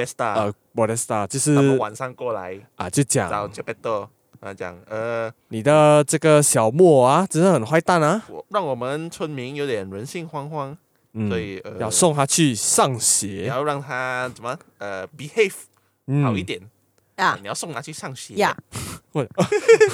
[0.76, 4.10] Modesta 呃 Modesta 就是他们晚上过来啊，就找讲 j e p e t o
[4.44, 10.76] 他讲呃，你的这个小莫啊，真的很坏蛋啊，我让我们村民有点人心惶惶，
[11.14, 15.54] 嗯，所以呃，要送他去上你学，要让他怎么呃 behave
[16.08, 16.24] 嗯。
[16.24, 16.60] 好一点。
[17.18, 18.34] 啊你要送他去上学。
[18.36, 18.58] 呀，
[19.14, 19.30] 喂。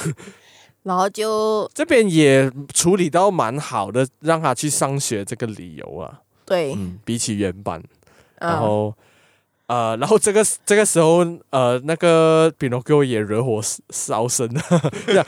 [0.84, 7.82] 然后就这边也处理到蛮好的，让他去上学这个理由啊，对，嗯，比起原版，
[8.38, 8.50] 嗯。
[8.50, 8.94] 然后。
[9.68, 11.18] 呃，然后这个这个时候，
[11.50, 13.60] 呃，那个 Pinocchio 也惹火
[13.90, 14.62] 烧身了，
[15.06, 15.26] 这样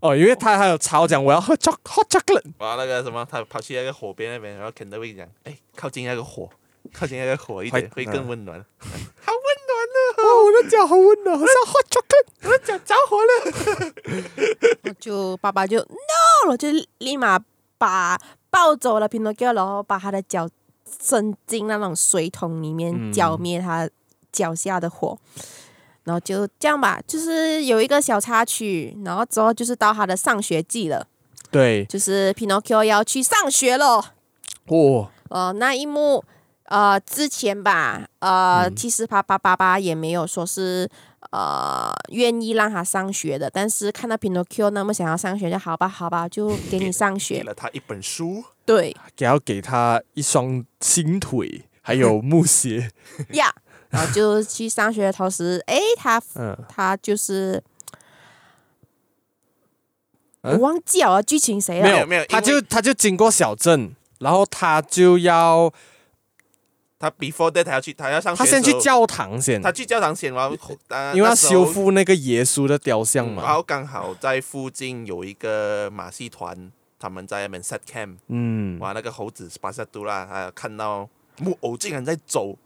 [0.00, 6.48] 哦，因为他还有吵讲我要喝 choc hot chocolate，哇，那个什么，他跑去那个火边那边，然后 Candy 会讲，哎，靠近那个火，
[6.94, 8.58] 靠近那个火一点，会会更温暖。
[8.78, 9.74] 好温暖
[10.16, 14.94] 哦，我的脚好温暖，好像 hot chocolate，我的脚着火了。
[14.98, 16.68] 就爸爸就 no 了，就
[16.98, 17.38] 立马
[17.76, 18.18] 把
[18.48, 20.48] 抱走了 Pinocchio，然后把他的脚
[21.02, 23.12] 伸进那种水桶里面嗯。
[23.12, 23.88] 浇灭他
[24.32, 25.16] 脚下的火，
[26.04, 31.06] 然后就这样吧，就是有一个小插曲，然后之后就是到他的上学季了，
[31.50, 34.14] 对，就是 Pinocchio 要去上学了，
[34.66, 36.24] 哦，呃，那一幕，
[36.64, 38.74] 呃，之前吧，呃，嗯。
[38.74, 40.90] 其实他爸爸爸也没有说是
[41.30, 47.34] 呃愿意让他上学的，但是看到 Pinocchio 那么想要上学，就好吧，好吧，就给你上学。
[47.38, 47.46] 给学。
[47.46, 52.90] 了他一本书，对给要给他一双新腿，还有 木鞋。
[53.30, 53.52] 呀
[53.90, 57.62] 然后就去上学的同时，哎，他嗯，他就是。
[60.42, 65.72] 嗯我忘记了剧情谁了，没有没有他就他就经过小镇，然后他就要
[66.98, 70.54] 他 before that 他要去，他要上学他先去教堂先，他去教堂先，然后
[70.88, 73.54] 呃因为要修复那个耶稣的雕像嘛然。
[73.54, 76.70] 后刚好在附近有一个马戏团，
[77.04, 82.56] 他们在那边 set camp，嗯，哇，那个猴子斯巴塞杜拉，他看到木偶竟然在走，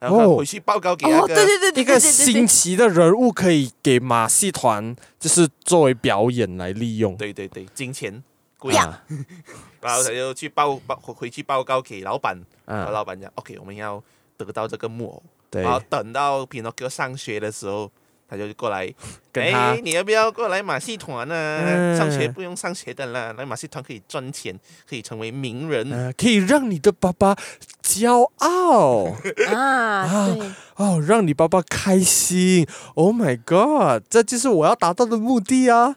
[0.00, 7.16] 然后回去报告给那哦，个，对对对新奇的人物可以给马戏团就是作为表演来利用。
[7.16, 8.20] 对对对，金钱
[8.58, 9.04] 贵，啊，
[9.80, 12.36] 然后他就去报报回去报告给老板，
[12.66, 14.02] 然后嗯，老板讲 OK，我们要
[14.36, 15.62] 得到这个木偶，对。
[15.62, 17.88] 然，后等到 Pinocchio 上学的时候，
[18.36, 18.92] 他就过来，
[19.32, 21.34] 哎，你要不要过来马戏团呢？
[21.34, 24.58] 嗯上学不用上学的啦，来马戏团可以赚钱，
[24.88, 25.90] 可以成为名人。
[25.90, 27.36] 呃，可以让你的爸爸
[27.82, 29.04] 骄傲
[29.54, 32.66] 啊，对，哦，让你爸爸开心。
[32.94, 35.96] Oh my god，这就是我要达到的目的啊！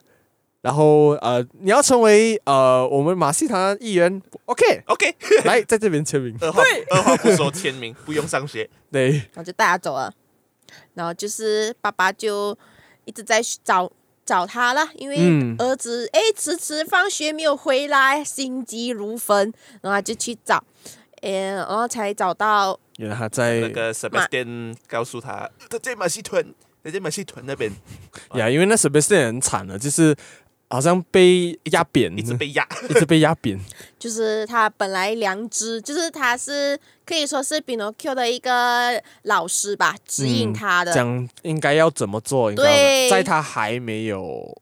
[0.61, 5.15] 然后呃，你要成为呃我们马戏团艺员，OK，OK，
[5.45, 6.35] 来在这边签名。
[6.41, 8.69] 二话二话不说签名，不用上学。
[8.91, 10.11] 对，我就带他走了，
[10.93, 12.57] 然后就是爸爸就
[13.05, 13.91] 一直在找
[14.25, 15.55] 找他了，因为嗯。
[15.57, 20.63] 儿子哎迟迟放学没有回来，心急如焚，然后他就去找，
[21.21, 26.43] 嗯，然后才找到，原来他在那个 Sebastian 告诉他，他在马戏团，
[26.83, 27.71] 他在马戏团那边。
[28.35, 30.15] 呀，因为那 Sebastian 很惨了，就是
[30.69, 32.67] 好像被压扁，一直被压。
[32.89, 33.59] 一直被压扁。
[33.97, 42.63] 就是他本来良知，就是他是可以说是 Pinocchio 的一个老师吧，指引他的，讲应该要怎么做，应该？
[42.63, 43.09] 对。
[43.09, 44.61] 在他还没有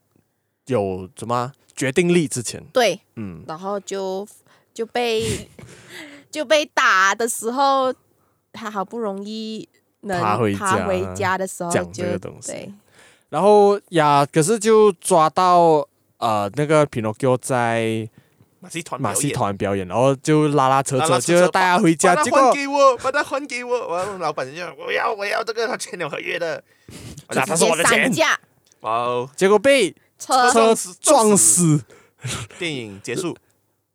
[0.68, 4.28] 有什么决定力之前，对，嗯，然后就
[4.74, 5.50] 就被
[6.32, 7.94] 就被打的时候，
[8.54, 9.68] 他好不容易
[10.02, 12.52] 能爬回家回家的时候讲这个东西。
[12.52, 12.74] 对。
[13.30, 15.86] 然后呀，可是就抓到
[16.26, 18.10] 呃那个 Pinocchio 在
[18.60, 23.96] 马戏团马戏团表演，然后就拉拉扯扯，拉拉扯扯就带他回家，把它还结果给我，把它还给我。
[23.96, 26.64] 然后老板就我要我要这个，他签了合约的，
[27.30, 28.12] 那他是我的钱。
[28.82, 29.30] 哇！
[29.36, 30.94] 结果被车车撞死。
[31.00, 31.84] 撞死。
[32.58, 33.38] 电影结束，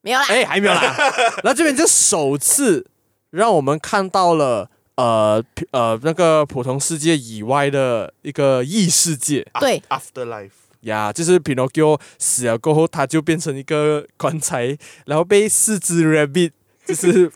[0.02, 0.94] 没有啦，哎，还没有啦。
[1.42, 2.86] 然后这边就首次
[3.30, 9.44] 让我们看到了呃呃那个普通世界以外的一个异世界。
[9.58, 9.82] 对。
[9.88, 10.50] Afterlife，
[10.80, 14.76] 呀，就是 Pinocchio 死了过后，他就变成一个棺材，
[15.06, 16.52] 然后被四只 rabbit
[16.86, 17.30] 就是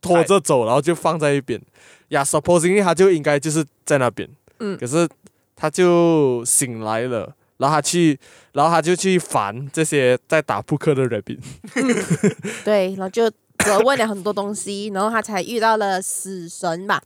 [0.00, 1.60] 拖着走，然后就放在一边。
[2.08, 5.08] 呀，supposingly 他就应该就是在那边，嗯可是
[5.56, 7.34] 他就醒来了。
[7.58, 8.18] 然后他去，
[8.54, 11.38] 然后他就去烦这些在打扑克的 rabbit。
[12.64, 17.00] 对，然后就责问了很多东西，然后他才遇到了死神吧，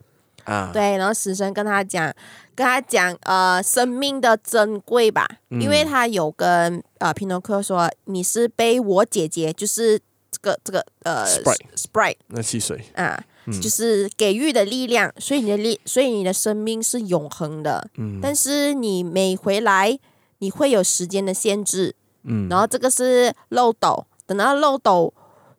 [0.45, 2.11] 啊，对，然后死神跟他讲，
[2.57, 5.61] 跟他讲呃生命的珍贵吧，嗯。
[5.61, 10.01] 因为他有跟呃 Pinocchio 说你是被我姐姐就是
[10.31, 13.61] 这个这个呃 Sprite Sprite 那汽水，啊，嗯。
[13.61, 18.19] 就是给予的力量，所以你的力，所以你的生命是永恒的，嗯。
[18.21, 19.99] 但是你每回来
[20.39, 21.95] 你会有时间的限制，
[22.25, 22.49] 嗯。
[22.49, 25.13] 然后这个是漏斗，等到漏斗，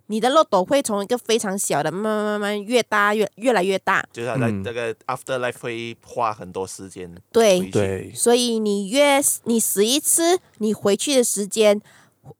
[0.08, 4.64] 你的漏斗会从一个非常小的慢慢慢慢越大越越来越大，就是他在嗯。
[4.64, 11.82] 这个 Afterlife 会花很多时间回对，对，所以你越你死一次，你回去的时间，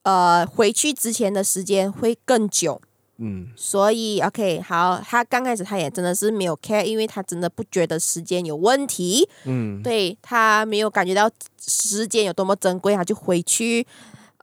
[0.02, 2.80] 呃，回去之前的时间会更久。
[3.18, 3.48] 嗯。
[3.56, 13.86] 所以，OK，好，他刚开始他也真的是没有 care，因为他真的不觉得时间有问题，嗯，对他没有感觉到时间有多么珍贵，他就回去，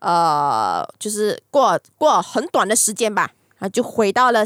[0.00, 4.44] 呃，就是过过很短的时间吧，他就回到了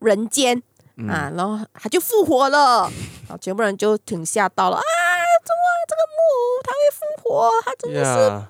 [0.00, 0.62] 人间、
[0.96, 2.90] 嗯啊，然后他就复活了，
[3.26, 7.50] 然后全部人就挺吓到了啊，怎么这个木偶他会复活？
[7.64, 8.48] 他真的是呀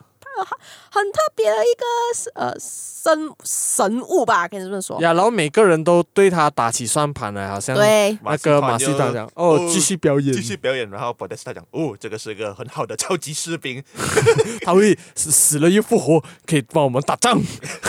[0.90, 5.00] 很特别的一个呃生神物吧，可以这么说。
[5.00, 13.82] 呀，然后每个人都对他打起算盘来，好像对，那个马戏团讲哦，继续表演，继续表演，然后 e s t a 讲哦，这个是一个很好的超级士兵，
[14.64, 17.40] 他会死死了又复活，可以帮我们打仗。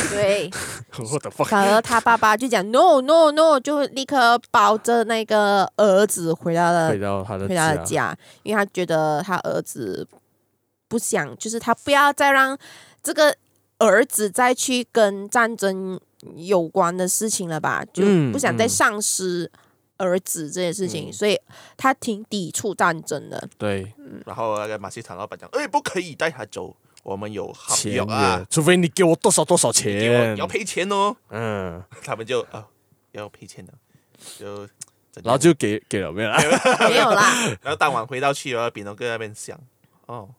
[0.09, 0.49] 对，
[0.99, 10.07] 我的 fuck，反而他爸爸就讲 no no no，就立刻抱着那个儿子回到了回到他的回到了，家，因为他觉得他儿子
[10.93, 12.55] 不想，就是他不要再让
[13.01, 13.35] 这个
[13.79, 15.99] 儿子再去跟战争
[16.35, 19.51] 有关的事情了吧，就不想再丧失
[19.97, 21.35] 儿子这件事情，嗯、所以
[21.75, 23.49] 他挺抵触战争的。
[23.57, 23.91] 对，
[24.27, 32.67] 然后那个马戏团老板讲：“哎，不可以带他走，我们有合约啊，除非你给我多少多少钱，要赔钱哦。”嗯， 他们就啊
[33.13, 33.73] 要赔钱的，
[34.37, 34.69] 就
[35.23, 36.37] 然后就给给了没有啦，
[36.87, 37.33] 没有啦。
[37.63, 39.59] 然后当晚回到去了，比诺哥那边想，
[40.05, 40.29] 哦。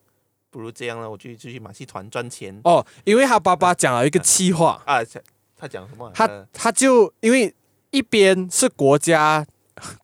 [0.55, 2.61] 不如这样了，我就去马戏团赚钱。
[2.63, 2.87] 哦。
[3.03, 4.81] 因为他爸爸讲了一个气话。
[4.87, 5.01] 啊，
[5.59, 6.09] 他讲什么？
[6.15, 7.53] 他他就因为
[7.91, 9.45] 一边是国家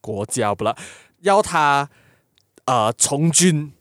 [0.01, 0.77] 国家不啦，
[1.21, 1.89] 要他
[2.65, 3.73] 呃从军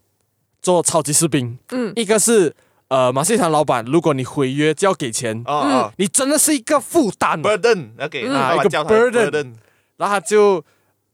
[0.62, 2.56] 做超级士兵，嗯，一个是
[2.90, 9.56] 呃马戏团老板，如果你毁约就要给钱，哦哦，你真的是一个负担，burden，OK，啊，一个 burden，
[9.98, 10.64] 然后他就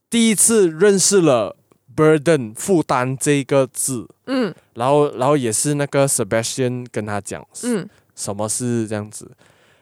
[0.09, 1.55] 第一次认识了。
[1.95, 9.29] Burden 负担这个字，嗯，然后然后也是那个 Sebastian 跟他讲，嗯，什么是这样子，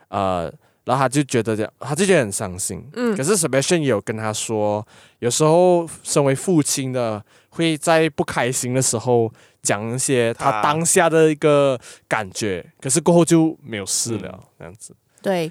[0.08, 0.52] 呃，
[0.84, 4.86] 然后他就觉得这样，他就觉得很伤心，嗯，可是 Sebastian 也有跟他说，
[5.18, 15.50] 有时候身为父亲的会在不开心的时候讲一些他当下的一个感觉，可是过后就没有事了，这样子，对，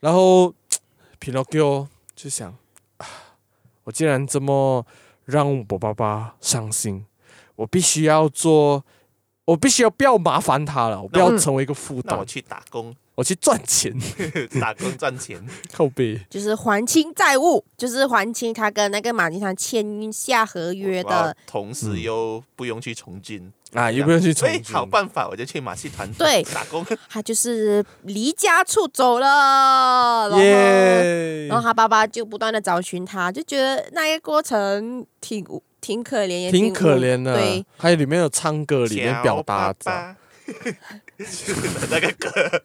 [0.00, 0.54] 然后
[1.20, 2.54] Pinocchio 就想，
[3.84, 4.86] 我竟然这么。
[5.24, 7.04] 让我爸爸伤心，
[7.56, 8.84] 我必须要做，
[9.44, 12.18] 我必须要不要麻烦他了，我不要成为一个负担。
[12.18, 13.92] 我去打工，我去赚钱，
[14.60, 16.20] 打工赚钱， 靠背。
[16.28, 23.52] 就是还清债务，就是还清他跟那个马金山签下合约的，同时又不用去从军。
[23.74, 24.72] 啊，又不用去从军？
[24.72, 26.86] 好办法，我就去马戏团对打工。
[27.10, 31.48] 他就是离家出走了，然后，yeah.
[31.48, 35.44] 然后他爸爸就不断的找寻他，就觉得那个过程挺
[35.80, 37.34] 挺可怜，也挺可怜的。
[37.34, 40.16] 对，还有里面有唱歌，里面表达着
[41.90, 42.62] 那个歌，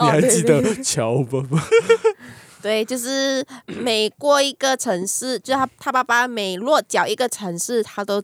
[0.00, 1.68] 你还记得乔爸爸？
[2.62, 8.22] 对，就是每过一个城市，就他他爸爸每落脚一个城市，他都。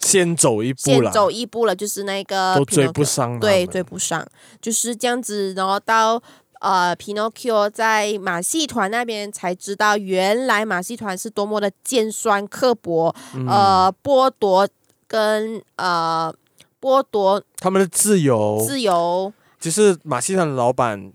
[0.00, 4.26] 先走一步了，先走一步了，就是那个都追不上，对，追不上，
[4.60, 5.52] 就是这样子。
[5.54, 6.20] 然后到
[6.60, 14.66] 呃，Pinocchio 在马戏团那边才知道，原来马戏团是多么的尖酸刻薄，嗯、呃，剥夺
[15.06, 16.34] 跟呃
[16.80, 19.32] 剥夺他们的自由，自由。
[19.58, 21.12] 就是马戏团的老板，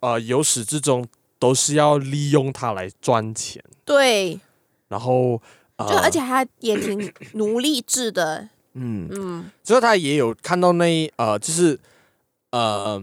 [0.00, 1.06] 呃，由始至终
[1.38, 3.62] 都是要利用他来赚钱。
[3.84, 4.40] 对，
[4.88, 5.40] 然后。
[5.88, 9.08] 就而且他也挺奴隶制的，嗯。
[9.10, 11.78] 嗯，之后他也有看到那呃，就是
[12.50, 13.02] 呃，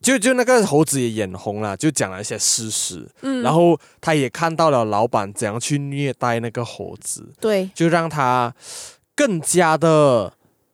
[0.00, 8.54] 就就那个猴子也眼红了，就讲了一些事实，嗯，然后他也看到了老板怎样去虐待那个猴子，对，就让他
[9.14, 10.32] 更加的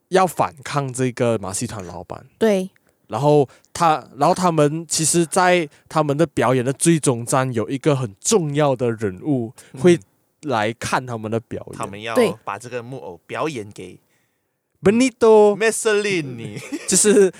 [0.08, 2.70] 要反抗这个马戏团老板，对，
[3.08, 9.98] 然后他，然后他们其实，在他们的表演的最终站有一个很重要的人物会。
[10.44, 12.14] 来看他们的表演，他们要
[12.44, 13.98] 把这个木偶表演给
[14.82, 17.32] Benito Mussolini， 就是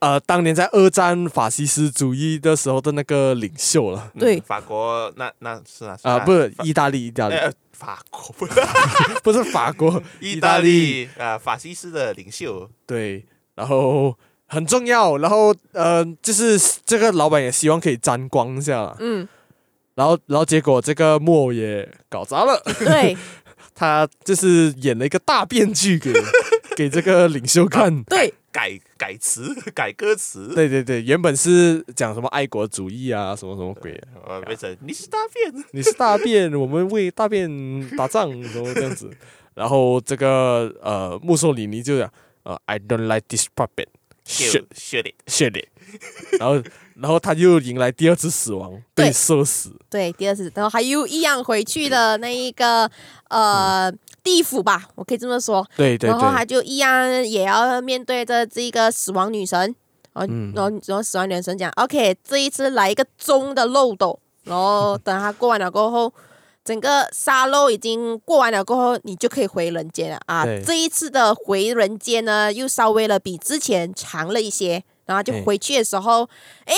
[0.00, 4.12] 呃，当年在二战法西斯主义的时候的那个领袖了。
[4.18, 7.34] 对，法国那那是啊，啊不是意大利，意大利，
[7.72, 8.34] 法国。
[9.22, 12.70] 不是法国， 意大利啊，法西斯的领袖。
[12.86, 19.26] 对，然后很重要，然后呃，就是这个老板也希望可以沾光一下，嗯。
[19.98, 22.62] 然后，然后结果这个木偶也搞砸了。
[22.78, 23.16] 对，
[23.74, 26.12] 他就是演了一个大变剧给
[26.76, 28.02] 给这个领袖看。
[28.06, 30.54] 对，改改词，改歌词。
[30.54, 34.00] 对对对，原本是讲什么爱国主义啊，什么什么鬼。
[34.24, 37.50] 呃，变成你是大便，你是大便，我们为大便
[37.96, 39.10] 打仗，什么这样子。
[39.56, 42.08] 然后这个呃，墨索里尼就讲
[42.44, 45.66] 呃，I don't like this puppet，shoot shoot it，shoot it。
[46.38, 46.62] 然后。
[47.00, 49.70] 然后他又迎来第二次死亡，被射死。
[49.88, 52.90] 对，第二次，然后还有一样回去的那一个
[53.28, 55.64] 呃、嗯、地府吧，我可以这么说。
[55.76, 56.10] 对对对。
[56.10, 59.60] 然后他就一样也要面对着这个死亡女神，
[60.12, 66.12] 然后、嗯、然后然后死亡女神讲：“OK，这一次来一个中的漏斗，然后等他过完了过后，
[66.64, 70.44] 整个沙漏已经过完了过后，你就可以回人间了啊！
[70.66, 76.28] 这一次的回人间呢，又稍微的比之前长了一些。”然后就回去的时候，
[76.66, 76.74] 哎，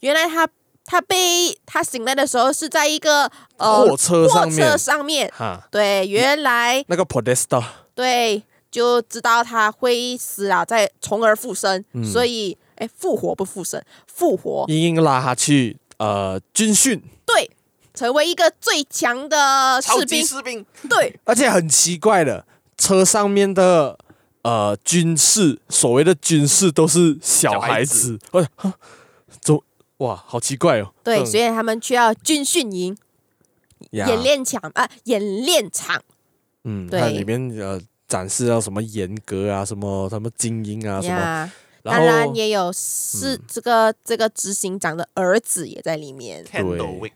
[0.00, 0.48] 原来他
[0.86, 7.62] 他被他醒来的时候是在一个呃货车上面，货车上面，哈，对，原来那个 Podesta，
[7.94, 17.50] 对，就知道他会死啊，再从而复生，嗯、所以哎，复活不复生，复活，硬硬拉他去呃军训，对，
[17.92, 22.46] 成为一个最强的士兵，士兵，对，而且很奇怪的，
[22.78, 23.98] 车上面的。
[24.46, 28.16] 呃，军事所谓的军事都是小孩子，
[29.96, 30.94] 哇，好奇怪哦。
[31.02, 31.26] 对，嗯。
[31.26, 32.96] 所以他们去到军训营、
[33.90, 36.00] 演练场啊，演练场。
[36.62, 37.00] 嗯，对。
[37.00, 41.50] 它里面呃展示到什么严格啊，什么什么精英啊，什么，
[41.82, 46.44] 当然也有是这个这个执行长的儿子也在里面。
[46.44, 47.10] Candle Wick，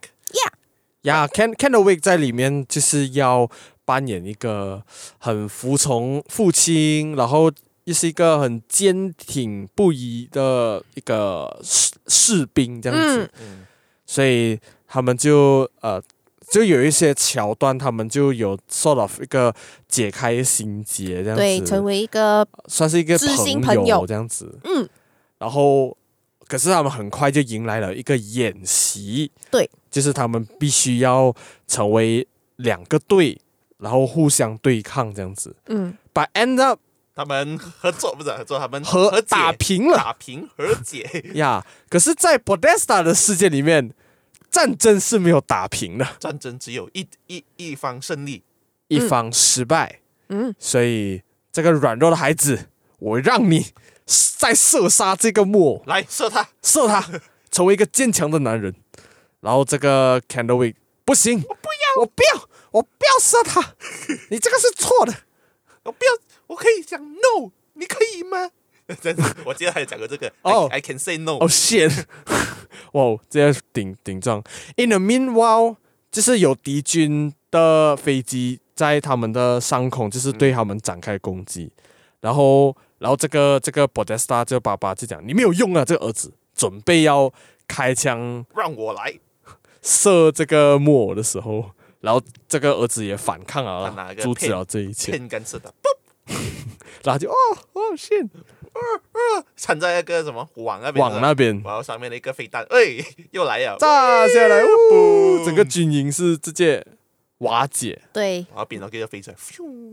[1.02, 3.48] 呀，Ken Kendwick 在里面就是要
[3.90, 4.80] 扮演一个
[5.18, 7.50] 很服从父亲，然后
[7.82, 13.28] 又是一个很坚挺不移的一个士士兵这样子，
[14.06, 16.00] 所以他们就呃。
[16.52, 19.54] 就有一些桥段，他们就有 sort of 一个
[19.86, 24.58] 解开心结这样子，对，成为一个算是一个知心朋朋友这样子。
[24.64, 24.88] 嗯，
[25.38, 25.96] 然后
[26.48, 31.32] 可是他们很快就迎来了一个演习，对，就是他们必须要
[31.68, 32.26] 成为
[32.56, 33.40] 两个队，
[33.80, 35.56] 然后互相对抗这样子。
[35.66, 36.80] 嗯，But end up
[37.14, 41.66] 他们合作不是合作，他们和和打平了打平和解， 呀。
[41.88, 43.92] 可是，在 Podesta 的世界里面，
[44.50, 48.42] 战争是没有打平的，战争只有一一一方胜利，
[48.88, 50.00] 一方失败。
[50.28, 51.22] 嗯，所以
[51.52, 52.68] 这个软弱的孩子，
[52.98, 53.66] 我让你
[54.38, 55.82] 再射杀这个木偶。
[55.86, 57.04] 来射他，射他，
[57.50, 58.74] 成为一个坚强的男人。
[59.40, 60.74] 然后这个 Candlewick
[61.04, 63.74] 不行，我不要，我不要，我不要射他，
[64.30, 65.14] 你这个是错的。
[65.84, 66.10] 我不要，
[66.48, 68.50] 我可以讲 no，你可以吗？
[69.00, 72.04] 真的，我记得还有讲过这个 哦 I, can say no，哦、shit！
[72.92, 74.42] 哇， 这样顶顶撞。
[74.76, 75.76] In the meanwhile，
[76.10, 81.72] 就是有敌军的飞机在他们的上空，就是对他们展开攻击。
[82.20, 87.32] 然后，然后这个这个 Podesta 这个爸爸就讲：“你没有用啊，这个儿子准备要
[87.68, 89.18] 开枪让我来，
[89.80, 95.12] 射这个木偶的时候，然后这个儿子也反抗了，他拿一个阻止了这一切。
[95.12, 95.72] 片干射的，
[97.04, 97.34] 然后就哦
[97.74, 98.28] 哦 shit，
[99.56, 101.60] 缠在那个什么网那边，网那边。
[101.64, 106.86] 然后上面的一个飞弹，哎，又来了，炸下来，嘣呜，整个军营是直接
[107.38, 108.00] 瓦解。
[108.12, 109.36] 对，然后变到个飞出来，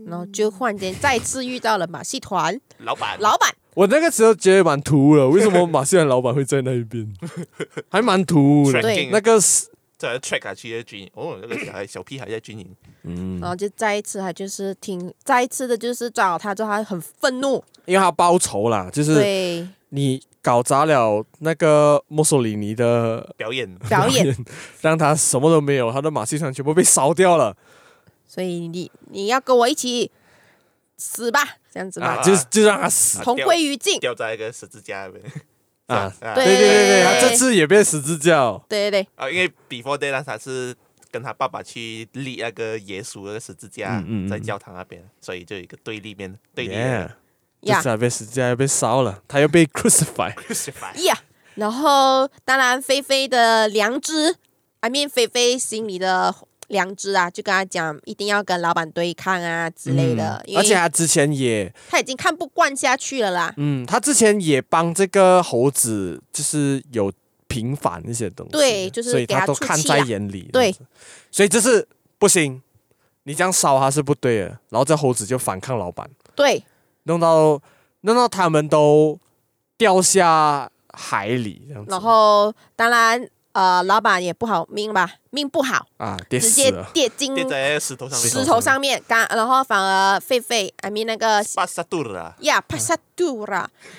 [0.06, 2.58] 然后就忽然间再次遇到了马戏团。
[2.78, 7.12] 老板，老板，我那个时候觉得蛮突兀的，为什么马戏团老板会在那一边？
[7.90, 8.80] 还蛮突兀的。
[8.80, 9.38] 对那个
[10.00, 12.66] 是在 track 下去的军营，哦，那个小孩小屁孩在军营，
[13.02, 13.40] 嗯。
[13.40, 24.36] 然，后就再一次他就是听，再一次的就是抓到他之后，他很愤怒，因为他报仇啦，就是对，你搞砸了那个墨索里尼的表演，表演，
[24.80, 27.56] 让他什么都没有，他的马戏团全部被烧掉了。
[28.26, 30.10] 所以你你要跟我一起
[30.96, 33.22] 死吧，这样子啊，吧，就就让他死。
[33.22, 35.24] 同归于尽，掉在一个十字架那边
[35.88, 36.14] 啊！
[36.20, 38.62] 啊对对对对对，他这次也变十字架哦。
[38.68, 40.74] 对对对，啊，因为 before that 呢，他是
[41.10, 47.16] 跟他爸爸去立那个耶稣那个十字架嗯在教堂那边，所以就有一个对立面，对立 Yeah，面
[47.62, 50.32] 这呀次还被十字架被烧了，他又被 crucify。
[50.34, 51.18] crucify 呀，
[51.54, 54.36] 然后当然菲菲的良知
[54.80, 56.34] ，I mean 菲菲心里的
[56.68, 63.52] 良知啊，就跟他讲一定要跟老板对抗啊之类的，嗯而且为他之前也，他已经看不惯下去了啦。
[63.56, 67.12] 嗯，他之前也帮这个猴子，就是有
[67.46, 70.74] 平反一些东西，对就是所以给他都看在眼里，对，
[71.30, 71.86] 所以这是
[72.18, 72.62] 不行，
[73.22, 76.62] 你这样烧他是不对的，然后这猴子就反抗老板，对，
[77.04, 77.60] 弄到
[78.02, 79.18] 弄到他们都
[79.78, 83.26] 掉下海里，这样子，然后当然
[83.58, 93.68] 呃，老板也不好命吧，命不好，啊，跌直接，跌进跌在石头上面，石头上面，刚然后反而狒狒，I mean 那个帕萨杜了，呀，帕萨杜拉，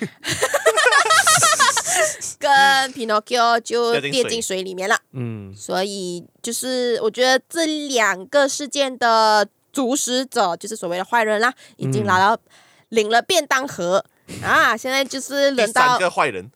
[2.38, 2.50] 跟
[2.94, 4.98] Pinocchio 就掉进水跌进水里面了。
[5.12, 12.40] 嗯，所以就是我觉得这两个事件的主使者，就是所谓的坏人啦，已经拿到、
[12.88, 14.02] 领了便当盒。
[14.42, 16.50] 啊，现在就是轮第三到个坏人，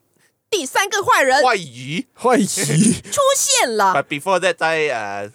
[0.50, 1.42] 第三个坏人。
[1.42, 2.06] 坏鱼。
[2.14, 2.44] 坏鱼，
[3.10, 3.94] 出现了。
[3.94, 4.04] But。
[4.04, 5.30] before that，在呃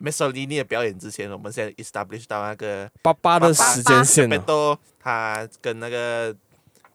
[0.00, 6.34] Mussolini 的表演之前，我们先 establish 到那个爸爸的时间线啊，Geppetto 他跟那个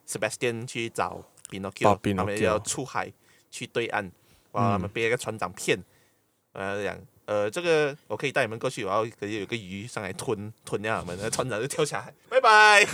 [0.07, 3.11] Sebastian 去找 Pinocchio，他们要出海
[3.51, 4.09] 去对岸，
[4.51, 5.77] 哇，他们被一个船长骗，
[6.53, 12.85] 呃，讲呃，这个我可以带你们过去，然后可以有个鱼上来吞吞掉他们，那船长就跳下来，拜拜，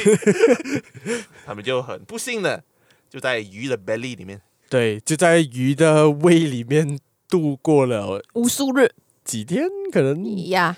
[1.45, 2.64] 他们就很不幸的
[3.09, 4.41] 就在鱼的 belly 里面，
[4.72, 6.97] 对，就在鱼的胃里面
[7.30, 8.89] 度过了无数日。
[9.26, 10.78] 几天，可能，呀。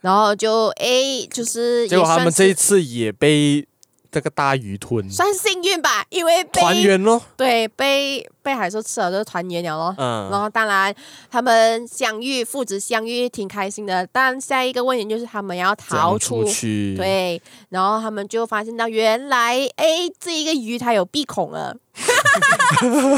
[0.00, 3.64] 然后就哎，就是也结果他们这一次也被
[4.10, 9.94] 这个大鱼吞，算幸运吧，因为被团圆咯，对被被海兽吃了，就是团圆了咯。
[9.96, 10.92] 然嗯，后当然
[11.30, 14.04] 他们相遇，父子相遇挺开心的。
[14.10, 21.76] 但下一个问题就是他们要逃出，出去，，对，然后他们就发现到原来，哎，这一个鱼它有闭孔了，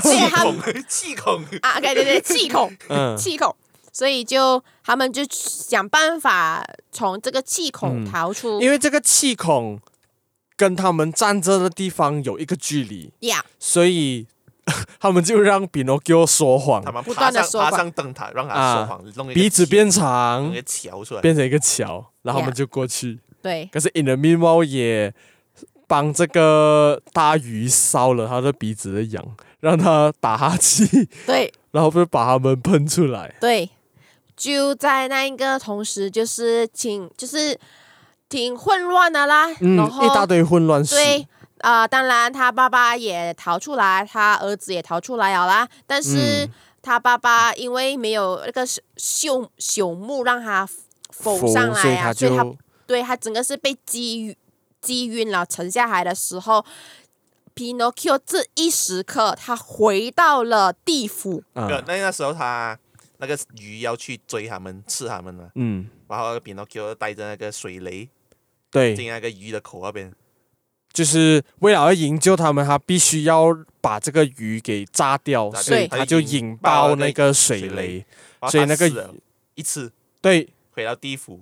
[0.01, 0.59] 所以他孔
[0.89, 3.55] 气孔，啊，对对对，气孔，嗯， 气孔，
[3.93, 9.81] 所以就他们就想办法从这个气孔逃出，因为这个气孔
[10.57, 14.27] 跟他们站着的地方有一个距离，呀，所以
[15.01, 17.71] 他们就让 Pinocchio 说谎，他们不断地说谎。
[17.71, 23.19] 爬上灯塔，让他说谎，弄一个鼻子变弄长一，个桥出来，变成一个桥，然后他们 Yeah 就过去。
[23.43, 23.69] 对。
[23.73, 25.13] 可是 In the meanwhile 也
[25.93, 29.23] 帮这个大鱼烧了他的鼻子的痒，
[29.61, 33.35] 让他打哈气，对 然后就把他们喷出来。
[33.39, 33.69] 对，
[34.35, 37.59] 就在那一个同时，就是挺就是
[38.31, 40.95] 挺混乱的啦，嗯然，后一大堆混乱事。
[40.95, 41.29] 对。
[41.59, 45.69] 啊、当然，他爸爸也逃出来，他儿子也逃出来了啦。
[45.87, 48.67] 但是嗯他爸爸因为没有那个
[48.97, 50.67] 朽朽木让他
[51.11, 52.45] 否上来啊，所以他
[52.85, 54.37] 对他整个是被击
[54.83, 56.63] 击晕了，沉下海的时候
[57.55, 61.43] ，Pinocchio 这一时刻他回到了地府。
[61.55, 61.67] 啊。
[61.67, 62.79] 没有那那时候他
[63.19, 68.09] 那个鱼要去追他们，吃他们了，嗯，然后 Pinocchio 带着那个水雷
[68.71, 70.13] 对，进那个鱼的口那边，
[70.93, 75.99] 就是为了要营救他们，他必须要把这个鱼给炸掉，所以对。
[75.99, 78.05] 他就引爆那个水水雷
[78.51, 79.15] 所以那个
[79.55, 79.93] 一次。
[80.21, 81.41] 对，回到地府，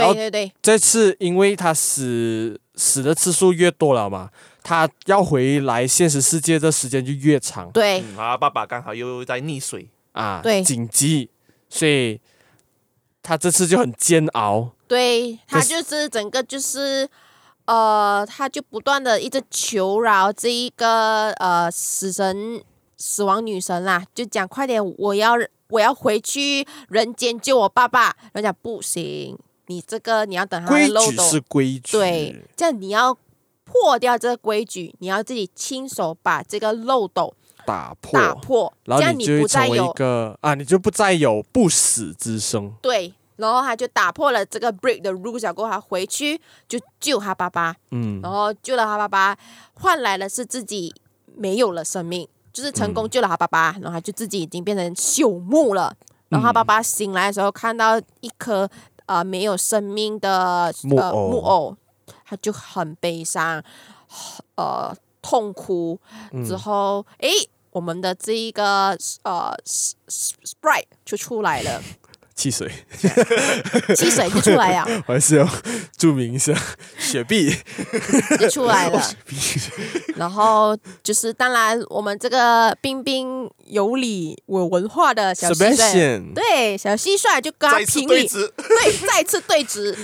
[0.00, 4.30] 对对对这次因为他死死的次数越多了嘛，
[4.62, 11.30] 他要回来现实世界的时间就越长对嗯，然后爸爸刚好又在溺水，啊，对紧急，
[11.68, 12.20] 所以
[13.22, 14.70] 他这次就很煎熬。
[14.86, 17.08] 对，他就是整个就是。
[17.66, 22.62] 呃，他就不断的一直求饶这一个呃死神、
[22.96, 25.32] 死亡女神啦，就讲快点，我要
[25.70, 28.14] 我要回去人间救我爸爸。
[28.34, 29.36] 人家不行，
[29.66, 33.16] 你这个你要等他的规漏斗，矩是规矩，对，这样你要
[33.64, 42.72] 破掉这个规矩，你要自己亲手把这个漏斗打破，打破，然后这样你就会成为一再有个啊，你就不再有不死之身。
[42.80, 43.12] 对。
[43.36, 47.76] 然后他就打破了这个 break 的 rules，过后他回去就救他爸爸。
[47.90, 49.36] 嗯然后救了他爸爸，
[49.74, 50.90] 换来的是自己
[51.36, 55.94] 没有了生命，就是成功救了他爸爸，然后他就自己已经变成朽木了。
[56.30, 58.66] 然后他爸爸醒来的时候，看到一颗
[59.06, 61.28] 呃没有生命的呃木偶。
[61.30, 61.76] 木偶，
[62.24, 63.62] 他就很悲伤，
[64.56, 65.98] 呃痛哭。
[66.46, 67.30] 之后，诶，
[67.70, 69.52] 我们的这一个呃
[70.08, 71.82] sprite 就出来了，
[72.36, 72.70] 汽水，
[73.96, 75.48] 汽水就出来呀， 我还是要
[75.96, 76.52] 注明一下，
[76.98, 77.50] 雪碧，
[78.38, 79.02] 就出来了。
[80.16, 89.96] 然后就是，当然我们这个彬彬有礼、有文化的小蟋蟀对小蟋蟀就跟他再次评理，对，对，再次对峙。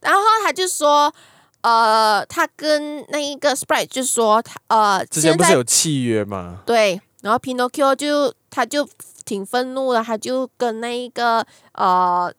[0.00, 1.14] 当然后他就说，
[1.60, 6.62] 呃，他跟那一个 Sprite 就说，他呃，之前不是有契约吗？
[6.66, 8.88] 对，然后 Pinocchio 就他就
[9.30, 12.32] 挺愤怒的，他就跟那一个呃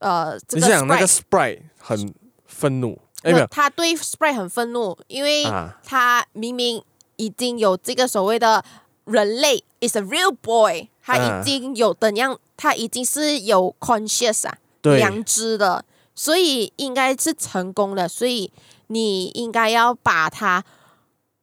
[0.00, 2.14] 呃这个你是讲那个 Sprite，Sprite 很
[2.44, 3.00] 愤怒？
[3.22, 5.44] 哎，没有他对 Sprite 很愤怒，因为。
[5.44, 6.84] 啊，他明明
[7.16, 8.62] 已经有这个所谓的
[9.06, 15.82] 人类 is a real boy，他已经有怎样，他已经是有 conscious 啊，良知的，
[16.14, 18.52] 所以应该是成功的，所以
[18.88, 20.62] 你应该要把他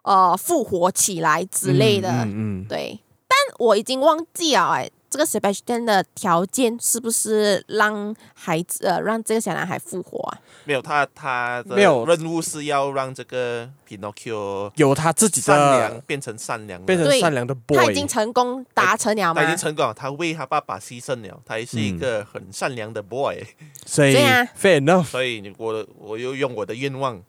[0.03, 2.99] 呃复活起来之类的，嗯嗯，对。
[3.51, 10.39] 但我已经忘记了，哎，这个 Sebastian 的条件是不是让孩子呃让这个小男孩复活啊？
[10.63, 19.47] 没有他他的没有任务是要让这个 Pinocchio 有他自己善良，变成善良的，变成善良的 boy，他已经成功达成了吗他已？
[19.49, 23.43] 经成功了，他为他爸爸牺牲了，他也是一个很善良的 boy，、
[23.85, 27.21] 所以对啊 fair enough，所以你我我又用我的愿望，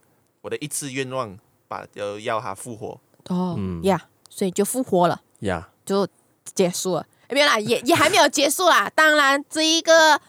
[0.42, 3.00] 我的一次愿望，把要要他复活。
[3.28, 5.20] 哦嗯呀所以就复活了。
[5.40, 6.08] 呀，就
[6.54, 8.90] 结束了，没有啦，也也还没有结束啦。
[8.96, 10.20] 当然，这一个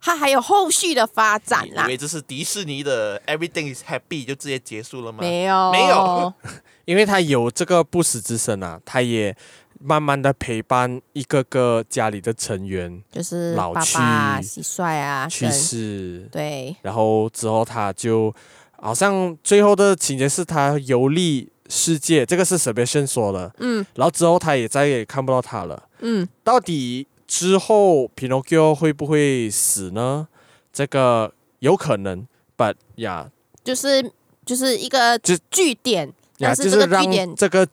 [0.00, 1.88] 它还有后续的发展啦因。
[1.90, 5.18] 为这是迪士尼的 Everything is Happy 就直接结束了吗？
[5.20, 6.32] 没有，没有，
[6.84, 9.36] 因为他有这个不死之身啊，他也
[9.78, 18.34] 慢慢的陪伴一个个家里的成员就是老去蟋蟀啊，去世，对然后之后他就
[18.80, 23.84] 好像最后的情节是他游历世界，这个是 Sebastian 说的，嗯。
[23.94, 25.88] 然后之后他也再也看不到他了。
[26.00, 30.28] 嗯，到底之后 Pinocchio 会不会死呢？
[30.72, 33.30] 这个有可能，but 呀
[33.62, 34.10] 就是
[34.44, 36.08] 就是一个就据点，
[36.38, 37.68] 呀，但是就是这个据点让这个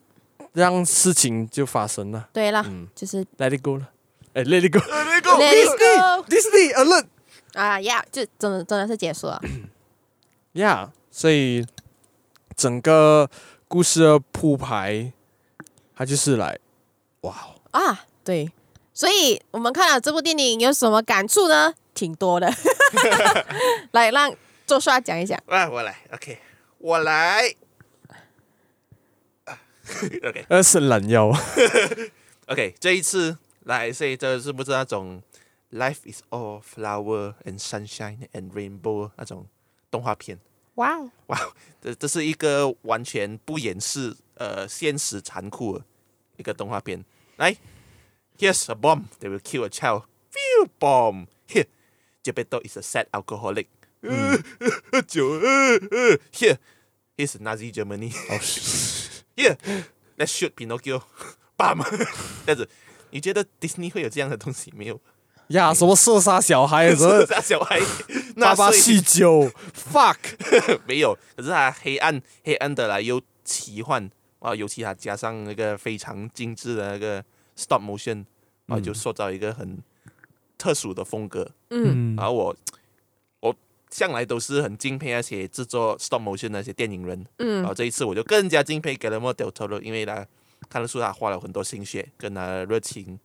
[0.52, 2.28] 让事情就发生了。
[2.32, 2.86] 对了，嗯。
[2.94, 3.88] 就是 Let it go 了，
[4.34, 7.06] 哎，Let it go，Let it go Let it go Disney alert
[7.54, 9.40] 啊呀，就真的真的是结束了。
[10.52, 11.66] 呀，所以
[12.54, 13.28] 整个
[13.70, 15.12] 故事的铺排，
[15.94, 16.58] 它就是来，
[17.20, 18.50] 哇啊，对，
[18.92, 21.72] 所以我们看了这部电影有什么感触呢？
[21.94, 22.52] 挺多的，
[23.92, 24.34] 来让
[24.66, 25.40] 周刷讲一讲。
[25.46, 26.40] 啊，我来，OK，
[26.78, 27.54] 我来，
[30.26, 31.30] OK，呃，是懒腰，
[32.50, 35.22] OK，这一次来，所以这是不是那种
[35.70, 39.46] Life is all flower and sunshine and rainbow 那种
[39.92, 40.40] 动画片？
[40.74, 45.84] 哇哦，哇，这这是一个完全不掩饰呃现实残酷的
[46.36, 47.04] 一个动画片。
[47.36, 47.56] 来
[48.38, 50.04] ，Here's a bomb that will kill a child.
[50.32, 51.26] Phew, bomb.
[51.48, 51.66] Here.
[52.22, 53.66] Geppetto is a sad alcoholic.
[54.02, 55.40] 喝酒。
[56.32, 56.58] Here,
[57.16, 58.12] here's Nazi Germany.
[59.36, 59.56] Here,
[60.16, 61.02] let's shoot Pinocchio.
[61.56, 61.82] Bam.
[62.46, 62.68] 这样子，
[63.10, 65.00] 你觉得 Disney 会有这样的东西没有？
[65.50, 66.94] 呀，什么射杀小孩？
[66.94, 67.80] 射杀小孩？
[68.36, 70.16] 爸爸酗酒？Fuck，
[70.86, 71.16] 没有。
[71.36, 77.24] 可是它黑暗，黑暗的来又奇幻啊，尤其它加上那个非常精致的那个
[77.56, 78.24] stop motion
[78.66, 79.78] 啊，就塑造一个很。
[80.62, 82.54] 特殊的风格，嗯，然后我
[83.40, 83.56] 我
[83.88, 90.26] 向来都是很敬佩那些制作 stop motion 那些电影人，嗯，然后这一次我就更加敬佩 Guillermo del Toro，因为他
[90.68, 93.18] 看得出他花了很多心血跟他的热情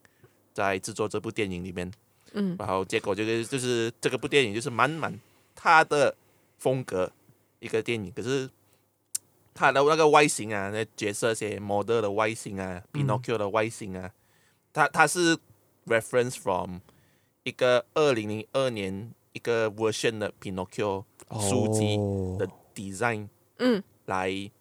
[0.53, 1.91] 在制作这部电影里面，
[2.35, 5.17] 嗯，然后结果就是就是这个部电影就是满满
[5.55, 6.15] 他的
[6.57, 7.11] 风格
[7.59, 8.49] 一个电影，可是
[9.53, 14.11] 他的那个外形啊，那角色些 model 的外形啊，Pinocchio 的外形啊，
[14.73, 15.37] 他他是
[15.87, 16.79] reference from
[17.43, 21.05] 一个二零零二年一个 version 的 Pinocchio
[21.39, 21.95] 书籍
[22.37, 23.29] 的 design，
[23.59, 24.51] 嗯，来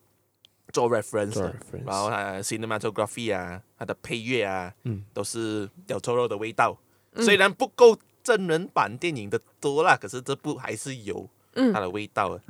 [0.72, 1.40] 做 reference，
[1.84, 6.78] 然后他 cinematography 啊，他的配乐啊，嗯，都是有臭肉的味道。
[7.14, 12.30] 嗯、虽然不够真人版电影的多啦，可是这部还是有它的味道。
[12.36, 12.40] 嗯、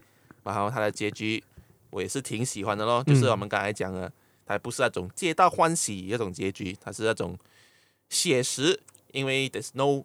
[0.42, 1.42] 然后它的结局
[1.90, 4.12] 我也是挺喜欢的咯，就是我们刚才讲的，
[4.46, 7.38] 它不是那种皆大欢喜那种结局，它是那种
[8.08, 8.80] 写实，
[9.12, 10.04] 因为 there's no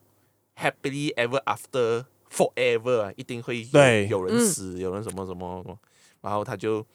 [0.55, 5.79] Happily ever after forever 啊，一定会有有人死，有人什么什么，什么，
[6.19, 6.85] 然后他就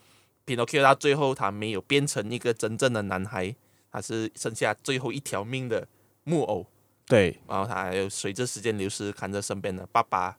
[0.44, 3.56] Pinocchio 到最后他没有变成一个真正的男孩，
[3.90, 5.88] 他是剩下最后一条命的
[6.24, 6.66] 木偶。
[7.06, 10.38] 对，然后他还有随着时间流逝，看着身边的爸爸、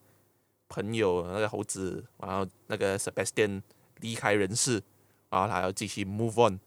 [0.68, 3.61] 朋友那个猴子，然后那个 Sebastian
[3.99, 4.82] 离开人世，
[5.30, 6.59] 然后他要继续 move on，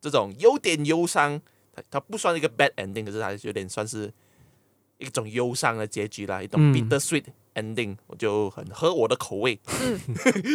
[0.00, 1.40] 这种有点忧伤，
[1.72, 4.12] 他他不算一个 bad ending，可是他有点算是。
[5.00, 7.24] 一种忧伤的结局啦，一种 bittersweet
[7.54, 9.58] ending，、嗯、我就很合我的口味。
[9.66, 9.98] 嗯、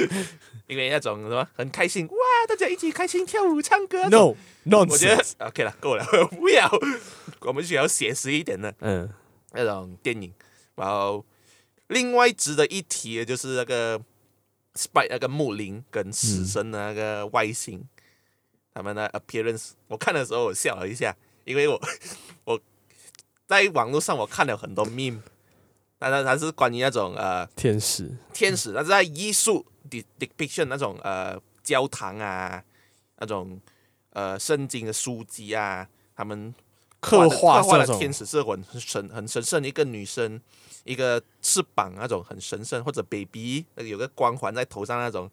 [0.68, 2.16] 因为那种什么很开心，哇，
[2.48, 4.08] 大家一起开心跳舞唱歌。
[4.98, 6.70] 觉得 OK 了，够了，不要。
[7.42, 9.10] 我们需要写实一点的，嗯，
[9.52, 10.32] 那种电影。
[10.76, 11.26] 然后
[11.88, 14.00] 另外值得一提的就是那个
[14.76, 17.88] Sprite 那个木林跟死神的那个外形，嗯、
[18.76, 21.16] 他们的 appearance，我看的时候我笑了一下，
[21.46, 21.82] 因为我
[22.46, 22.62] 我。
[23.48, 25.20] 在网络上我看了很多 meme，
[26.00, 28.12] 但是它是关于那种呃天使。
[28.34, 29.64] 天使，但是在艺术
[30.20, 32.64] depiction 那种呃教堂啊，
[33.20, 33.60] 那种
[34.12, 36.54] 呃圣经的书籍啊，他们
[37.00, 40.42] 刻画刻画的天使是很神很神圣的一个女生，
[40.84, 45.30] 一个翅膀那种很神圣，或者 baby 那个有个光环在头上那种，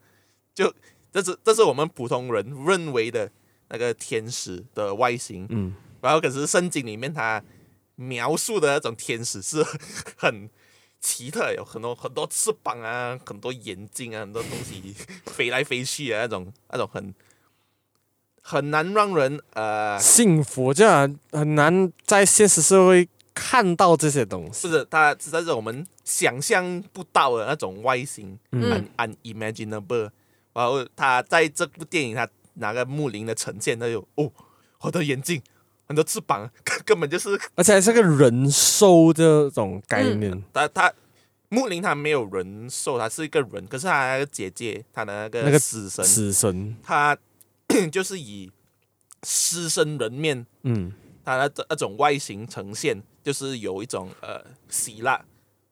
[0.55, 0.71] 就
[1.11, 3.31] 这是这是我们普通人认为的
[3.69, 7.43] 那个天使的外形，嗯，然后可是圣经里面它。
[7.97, 9.65] 描述的那种天使是
[10.17, 10.49] 很
[11.01, 14.95] 奇特，有很多很多翅膀啊，很多眼睛啊，很多东西
[15.27, 17.15] 飞来飞去啊，那种那种很
[18.41, 24.67] 很难让人呃幸福，这样很难在现实社会看到这些东西。
[24.67, 30.11] 不是，它是那种我们想象不到的那种外形，嗯，unimaginable。
[30.53, 34.31] 然后他在这部电影，他拿个木灵的呈现，他就哦，
[34.81, 35.43] 我的眼睛。
[35.87, 36.49] 很多翅膀，
[36.87, 40.33] 根本就是，而且还是个人兽这种概念。
[40.33, 40.93] 嗯、他他
[41.49, 43.67] 木林他没有人兽，他是一个人。
[43.67, 47.17] 可是他那个姐姐，他的那个那个死神，死神，他
[47.93, 48.51] 就是以
[49.25, 50.93] 狮身人面，嗯，
[51.25, 55.23] 他的这那种外形呈现，就是有一种呃希腊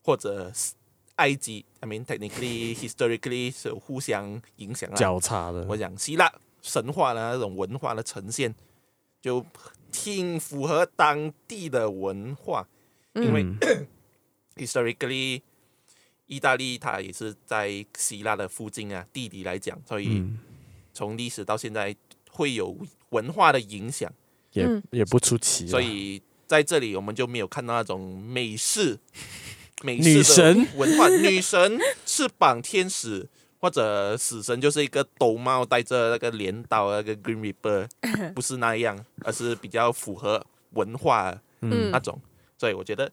[0.02, 0.52] 或者
[1.16, 5.64] 埃及，I mean technically historically 是互相影响交叉的。
[5.68, 6.30] 我讲希腊
[6.60, 8.54] 神话的那种文化的呈现，
[9.22, 9.46] 就。
[9.90, 12.66] 挺符合当地的文化，
[13.14, 13.86] 因为、嗯、
[14.56, 15.42] historically，
[16.26, 20.22] 意大利它也是在希腊的附近啊，地理来讲，所以
[20.92, 21.94] 从历史到现在
[22.30, 22.76] 会有
[23.10, 24.12] 文化的影响，
[24.52, 25.66] 也也不出奇。
[25.66, 28.98] 所以在这里我们就没有看到那种美式
[29.82, 33.28] 美式的文化，女神、女神翅膀、天使，
[33.60, 37.86] 或者死神就是一个兜帽，戴着那个镰刀，那个 Green Reaper，
[38.32, 43.12] 不是那样，而是比较符合文化那种，嗯、所以我觉得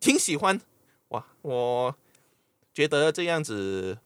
[0.00, 0.58] 挺喜欢。
[1.08, 1.94] 哇，我
[2.72, 3.98] 觉得这样子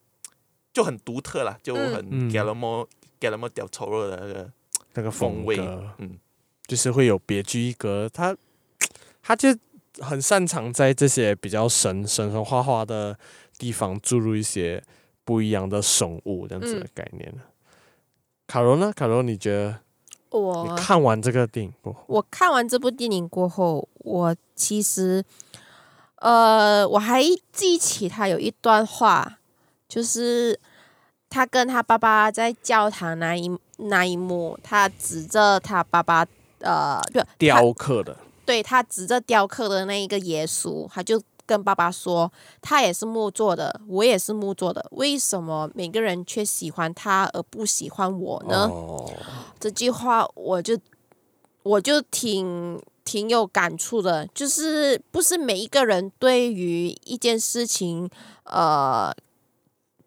[0.72, 2.88] 就很独特了，就很 Guillermo
[3.20, 4.52] Guillermo del Toro 的那个
[4.94, 5.56] 那个风味，
[5.98, 6.18] 嗯，
[6.66, 8.10] 就是会有别具一格。
[8.12, 8.36] 他
[9.22, 9.56] 他就
[10.00, 13.16] 很擅长在这些比较神神神话话的
[13.56, 14.82] 地方注入一些。
[15.26, 17.40] 不一样的生物这样子的概念、嗯、
[18.46, 18.92] 卡罗呢？
[18.94, 19.80] 卡罗，你觉得？
[20.30, 25.24] 我看完这个电影过后，我看完这部电影过后，我其实，
[26.20, 29.38] 呃，我还记起他有一段话，
[29.88, 30.58] 就是
[31.28, 36.24] 他跟他爸爸在教堂那一那一幕，他指着他爸爸，
[36.60, 41.20] 呃，对，雕刻的，对他指着雕刻的那一个耶稣，他就。
[41.46, 42.30] 跟爸爸说，
[42.60, 48.66] 他也是木做的，我也是木做的，为什么每个人却喜欢他而不喜欢我呢？
[48.66, 49.08] 哦、
[49.60, 50.76] 这句话我就
[51.62, 58.10] 我就挺挺有感触的，就是不是每一个人对于一件事情，
[58.44, 59.14] 呃，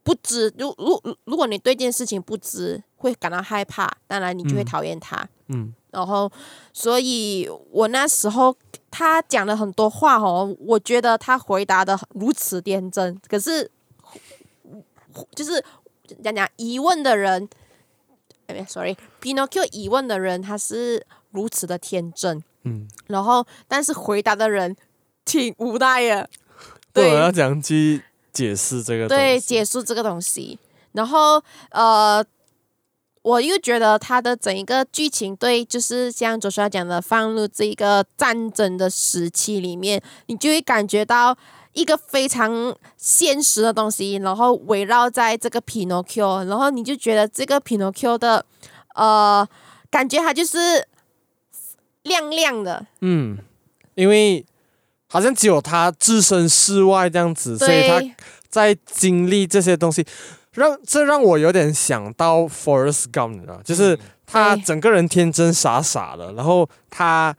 [0.03, 5.17] 不知，如如如果你对一件事情不知，会感到害怕，当然你就会讨厌他。
[5.47, 5.61] 嗯。
[5.61, 6.31] 嗯然后，
[6.71, 8.55] 所以我那时候
[8.91, 13.19] 他讲了很多话哦，我觉得他回答的如此天真。
[13.27, 13.69] 可是，
[15.35, 15.63] 就是
[16.23, 17.49] 讲讲疑问的人，
[18.45, 24.75] 哎，sorry，Pinocchio 疑问的人他是如此的天真，嗯，然后但是回答的人
[25.25, 26.29] 挺无奈的。
[26.93, 30.59] 对，我要讲去解释这个，对，解释这个东西。
[30.91, 32.23] 然后，呃。
[33.21, 41.37] 我又觉得他的整一个剧情，对，就是像左帅讲的，放入这一个战争的时期里面，你就会感觉到
[41.73, 48.45] 一个非常现实的东西，然后围绕在这个 Pinocchio，然后你就觉得这个 Pinocchio 的，
[48.95, 49.45] 呃，
[49.91, 50.87] 感觉它就是
[52.03, 53.37] 亮亮的，嗯，
[53.95, 54.45] 因为
[55.07, 58.01] 好像只有他置身事外这样子，所以他
[58.47, 60.07] 在经历这些东西。
[60.53, 67.35] 让这让我有点想到 Forrest Gump，啊，就是他整个人天真傻傻的，然后他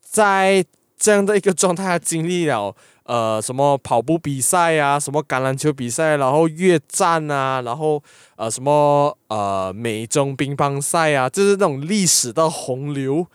[0.00, 0.64] 在
[0.96, 2.74] 这样的一个状态，他经历了
[3.04, 8.02] 呃什么跑步比赛啊，什么橄榄球比赛，然后越战啊，然后
[8.36, 13.26] 呃什么呃美中乒乓赛啊，就是那种历史的洪流，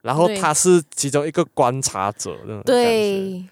[0.00, 3.44] 然后他是其中一个观察者，对，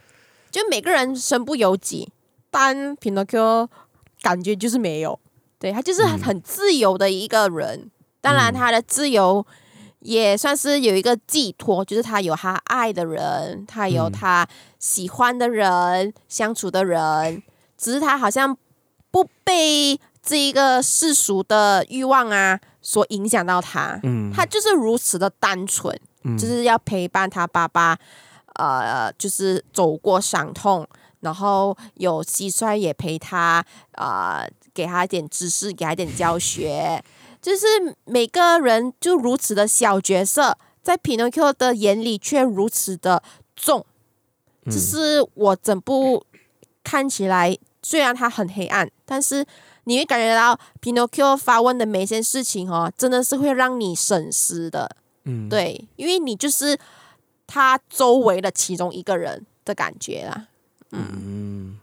[0.51, 2.09] 就每个人身不由己，
[2.51, 3.69] 但 Pinocchio。
[4.23, 5.19] 感觉就是没有，
[5.59, 7.79] 对，他就是很自由的一个人。
[7.79, 7.91] 嗯、
[8.21, 9.47] 当然，他的自由
[10.01, 14.47] 也算是有一个寄托，就是他有他爱的人，他有他
[14.79, 17.43] 喜欢的人、嗯、相处的人。
[17.77, 18.55] 只是他好像
[19.11, 23.99] 不被这一个世俗的欲望啊所影响到他。
[24.03, 27.97] 嗯，他就是如此的单纯，嗯、就是要陪伴他爸爸，
[28.57, 30.87] 呃，就是走过伤痛。
[31.21, 37.03] 然后有蟋蟀也陪他，啊、呃，给他一点知识，给他一点教学，
[37.41, 37.67] 就是
[38.05, 43.23] 每个人就如此的小角色，在 Pinocchio 的眼里却如此的
[43.55, 43.85] 重。
[44.67, 46.25] 这是我整部
[46.85, 49.45] 看起来，虽然它很黑暗，但是
[49.85, 54.97] 你会感觉到 Pinocchio 发问的每一件事情哦，真的是会让你深思的。
[55.25, 56.79] 嗯，对，因为你就是
[57.47, 60.47] 他周围的其中一个人的感觉啦。
[60.93, 61.79] 嗯，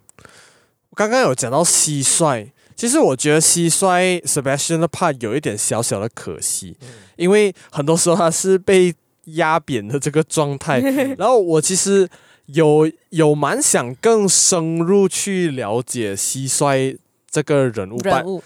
[0.89, 6.77] 我刚刚有讲到蟋蟀，其实我觉得蟋蟀 Sebastian 的 part 有一点小小的可惜，
[7.15, 8.93] 因为很多时候他是被
[9.25, 10.79] 压扁的这个状态。
[11.17, 12.07] 然后我其实
[12.47, 16.97] 有有蛮想更深入去了解蟋蟀
[17.29, 18.43] 这个人物，人物，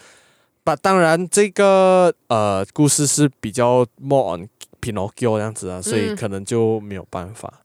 [0.64, 4.48] 把当然这个呃故事是比较 more on
[4.82, 7.62] Pinocchio 这样子啊，所以可能就没有办法。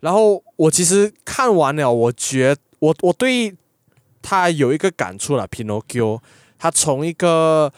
[0.00, 3.56] 然后我其实看完了，我觉我我对
[4.22, 5.48] 他有一个感触了。
[5.48, 6.20] Pinocchio，
[6.56, 7.72] 他从一个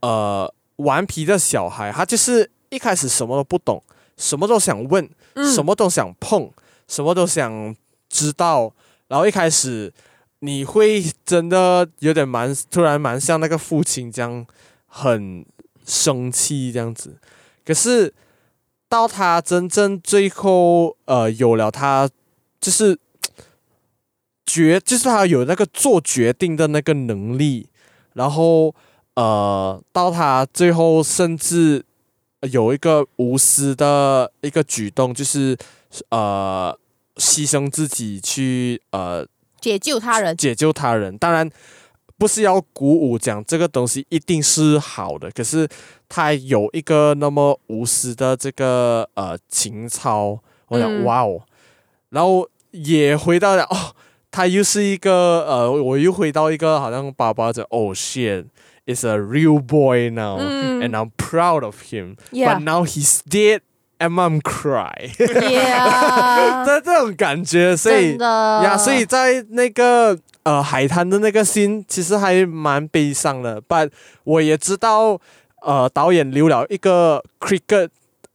[0.00, 3.82] 呃顽皮的小孩，他就是一开始什么都不懂，
[4.18, 5.08] 什么都想问，
[5.54, 6.50] 什么都想碰，
[6.86, 7.74] 什么都想
[8.10, 8.72] 知道。
[9.08, 9.90] 然后一开始
[10.40, 14.46] 你会真的有点蛮突然蛮像那个父亲这样
[14.86, 15.46] 很
[15.86, 17.16] 生气这样子，
[17.64, 18.12] 可是。
[18.96, 22.08] 到他真正最后，呃，有了他
[22.58, 22.98] 就是
[24.46, 27.68] 决，就是他有那个做决定的那个能力，
[28.14, 28.74] 然后，
[29.14, 31.84] 呃，到他最后甚至
[32.50, 35.54] 有一个无私的一个举动，就是
[36.08, 36.74] 呃，
[37.16, 39.26] 牺牲自己去呃
[39.60, 41.18] 解救他人，解救他人。
[41.18, 41.50] 当然，
[42.18, 45.68] 不是要鼓舞讲这个东西一定是好的，可是
[46.08, 50.38] 他有一个那么无私的这个呃情操，
[50.68, 51.42] 我想、嗯、哇哦，
[52.10, 53.94] 然后也回到了哦，
[54.30, 58.46] 他又是一个呃，我又回到一个好像爸爸的哦 shit
[58.86, 62.54] is a real boy now、嗯、and I'm proud of him yeah.
[62.54, 63.60] but now he's dead
[63.98, 65.16] and mom cry.
[66.64, 70.18] 的 这种感觉，所以呀，所以在那个。
[70.46, 73.90] 呃，海滩的那个 scene 其实还蛮悲伤的，but
[74.22, 75.20] 我也知道，
[75.62, 77.88] 呃，导演留了一个 cricket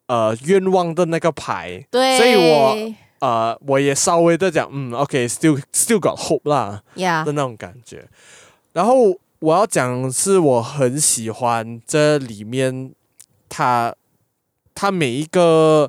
[0.07, 7.23] 呃愿望的那个牌，对，所以我呃我也稍微的讲，嗯，OK，still still got hope 啦，yeah.
[7.23, 8.03] 的那种感觉。
[8.73, 12.91] 然后我要讲是我很喜欢这里面
[13.47, 13.95] 他
[14.81, 15.87] 他每一个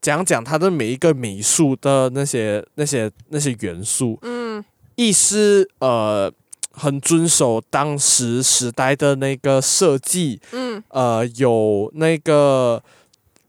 [0.00, 4.64] 讲讲他的每一个美术的那些那些那些元素，嗯。
[4.96, 6.30] 意思呃
[6.72, 12.82] 很遵守当时时代的那个设计，嗯，呃有那个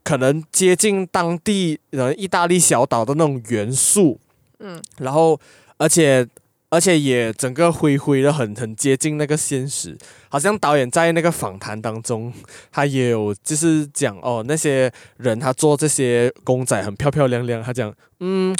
[0.04, 4.20] 可能接近当地呃意大利小岛的那种元素，
[4.60, 5.38] 嗯，然后
[5.76, 6.26] 而且
[6.74, 9.96] 而且也整个灰灰的很很接近那个现实，
[10.28, 12.32] 好像导演在那个访谈当中，
[12.72, 18.54] 他也有就是讲哦那些人他做这些公仔很漂漂亮亮，他讲嗯。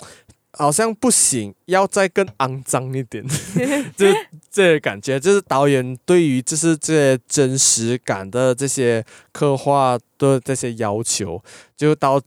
[0.56, 3.26] 好像不行，要再更肮脏一点，
[3.98, 4.06] 就
[4.48, 11.42] 这感觉，就是导演对于就是这些真实感的这些刻画的这些要求，
[11.76, 12.22] 就到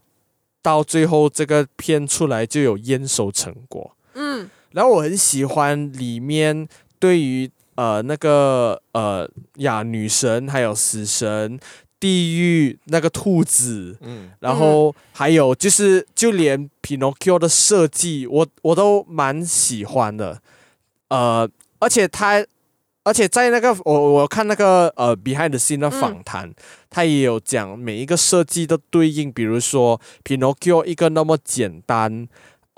[0.60, 3.96] 到最后这个片出来就有验收成果。
[4.12, 11.58] 嗯，然后我很喜欢里面对于呃那个呃呀女神还有死神。
[12.00, 20.40] 地狱那个兔子，嗯，然后还有就是，就连 Pinocchio 的设计，我我都蛮喜欢的，
[21.08, 21.50] 呃，
[21.80, 22.46] 而且他，
[23.02, 26.54] 而且在那个我我看那个呃 Behind the Scene 的访谈，
[26.88, 32.28] 他也有讲每一个设计的对应，比如说 Pinocchio 一个那么简单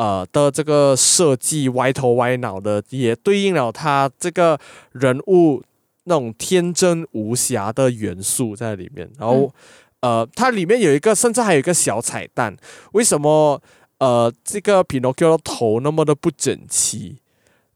[0.00, 4.58] 呃的这个设计，歪头歪脑的，也对应了他这个
[4.92, 5.62] 人物。
[6.04, 9.52] 那种天真无瑕的元素在里面，然后，
[10.00, 12.56] 嗯、呃，它里面有一个，甚至还有一个小彩蛋。
[12.92, 13.62] 为什么
[13.98, 17.18] 呃，这个 Pinocchio 的头那么的不整齐？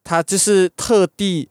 [0.02, 1.50] 他就是特地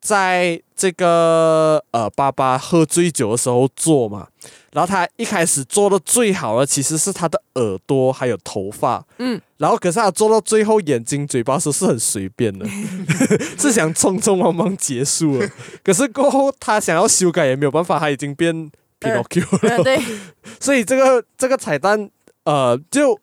[0.00, 4.28] 在这个呃，爸爸喝醉酒的时候做嘛。
[4.74, 12.66] 然后他一开始做的最好的其实是他的耳朵还有头发，嗯，然后可是他做到最后眼睛、嘴巴时是很随便的，
[13.56, 15.48] 是想匆匆忙忙结束了。
[15.84, 18.52] 可是过后他想要修改也没有办法，他已经变
[18.98, 19.70] Pinocchio 了。
[19.70, 20.02] 呃呃、对，
[20.58, 22.10] 所以这个这个彩蛋，
[22.42, 23.16] 呃，就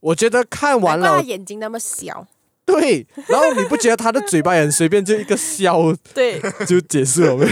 [0.00, 2.26] 我觉得看完了，他眼睛那么小，
[2.66, 5.80] 对，然后你不觉得他的嘴巴也很随便，就一个笑，
[6.12, 7.48] 对，就结束了。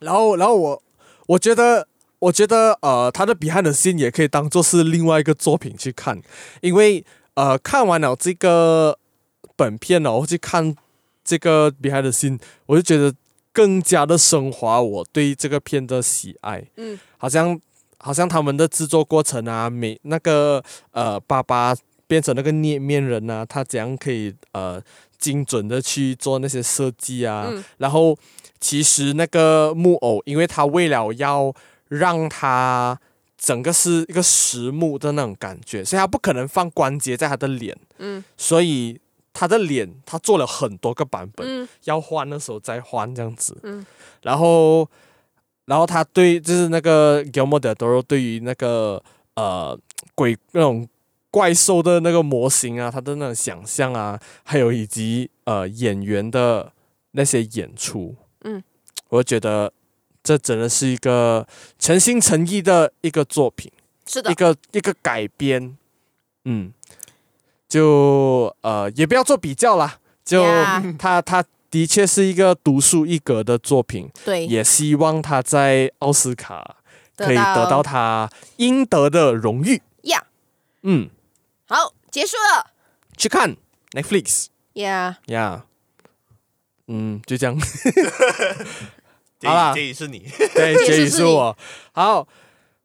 [0.00, 0.82] 然后，然后我。
[1.26, 1.88] 我觉得，
[2.20, 6.22] 我觉得，呃，他的 Behind the Scene 也可以当做是另外一个作品去看，
[6.60, 7.04] 因为，
[7.34, 8.98] 呃，看完了这个
[9.56, 10.74] 本片呢，我去看
[11.24, 13.14] 这个 Behind the Scene，我就觉得
[13.52, 16.64] 更加的升华我对这个片的喜爱。
[16.76, 17.60] 嗯，好像，
[17.98, 20.62] 好像他们的制作过程啊，每那个
[20.92, 21.74] 呃，爸爸
[22.06, 24.80] 变成那个捏面人啊，他怎样可以呃
[25.18, 28.16] 精准的去做那些设计啊，嗯、然后。
[28.60, 31.54] 其实那个木偶，因为他为了要
[31.88, 32.98] 让他
[33.36, 38.98] 整个是一个实木的那种感觉，所以他不可能放关节在他的脸，嗯，所以
[39.32, 43.84] 他的脸他做了很多个版本，嗯，要换的时候再换这样子，嗯，
[44.22, 44.88] 然后，
[45.66, 49.02] 然后他对就是那个 Toro 对于那个
[49.34, 49.78] 呃
[50.14, 50.88] 鬼那种
[51.30, 56.72] 怪兽的那个模型啊，他的那种想象啊，还有以及呃演员的
[57.12, 58.16] 那些演出。
[59.10, 59.72] 嗯，我觉得
[60.22, 61.46] 这真的是一个
[61.78, 63.70] 诚心诚意的一个作品，
[64.06, 65.76] 是的，一个一个改编，
[66.44, 66.72] 嗯，
[67.68, 70.44] 就呃也不要做比较啦，就
[70.98, 76.76] 他他 的确是一个独树一格的作品，对，也希望他在奥斯卡
[77.16, 80.26] 可以得到他应得的荣誉，呀，
[80.82, 81.10] 嗯，
[81.66, 82.72] 好，结束了，
[83.16, 83.56] 去看
[83.92, 85.64] Netflix，呀，呀。
[86.88, 87.58] 嗯，就这样。
[89.42, 91.56] 好了，结语是你，对， 结语是我。
[91.92, 92.26] 好，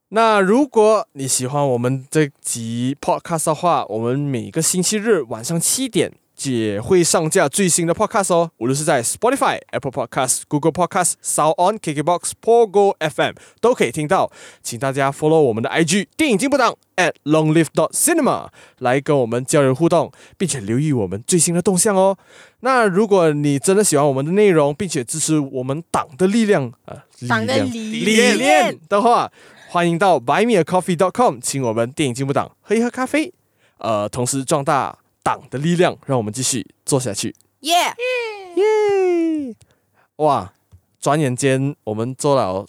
[0.09, 6.11] 那如果你喜欢我们这集 podcast 的话，我们每个星期日晚上七点
[6.45, 14.31] 也会上架最新的 podcast 哦，无论是在 Spotify、Apple Podcast、Google Podcast、Sound On、KKBox、Pogo FM 都可以听到。
[14.63, 18.47] 请大家 follow 我们的 IG 电影进步党 at longlive dot cinema
[18.79, 22.17] 来跟我们交流互动，并且留意我们最新的动向哦。
[22.61, 26.95] 那如果你真的喜欢我们的内容，并且支持我们党的力量，呃，
[27.27, 29.31] 党的理理念的话，
[29.69, 33.33] 欢迎到 buymeacoffee.com，请我们电影进步党喝一喝咖啡，
[33.79, 37.35] 呃，同时壮大党的力量，让我们继续做下去。
[37.61, 37.73] 耶
[38.55, 39.55] 耶！
[40.17, 40.53] 哇，
[40.99, 42.65] 转眼间我们做了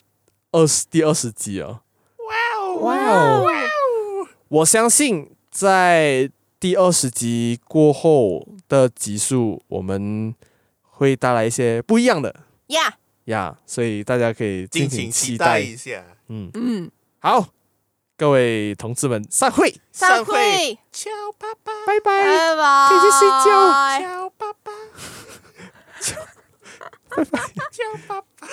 [0.52, 1.80] 二十第二十集哦。
[2.18, 2.96] 哇哦哇
[3.64, 4.28] 哦！
[4.48, 6.30] 我相信在
[6.60, 10.34] 第二十集过后的集数，我们
[10.82, 12.44] 会带来一些不一样的。
[12.68, 16.04] 呀呀，所以大家可以敬请期待一下。
[16.28, 17.48] 嗯嗯，好，
[18.22, 19.74] 各位同志们，散会！
[19.90, 20.78] 散会！
[20.92, 22.22] 叫爸爸，拜拜！
[22.22, 22.88] 拜拜！
[22.88, 23.98] 可以去睡觉。
[23.98, 24.70] 叫爸爸，
[27.16, 27.40] 拜拜！
[27.72, 28.46] 叫爸爸。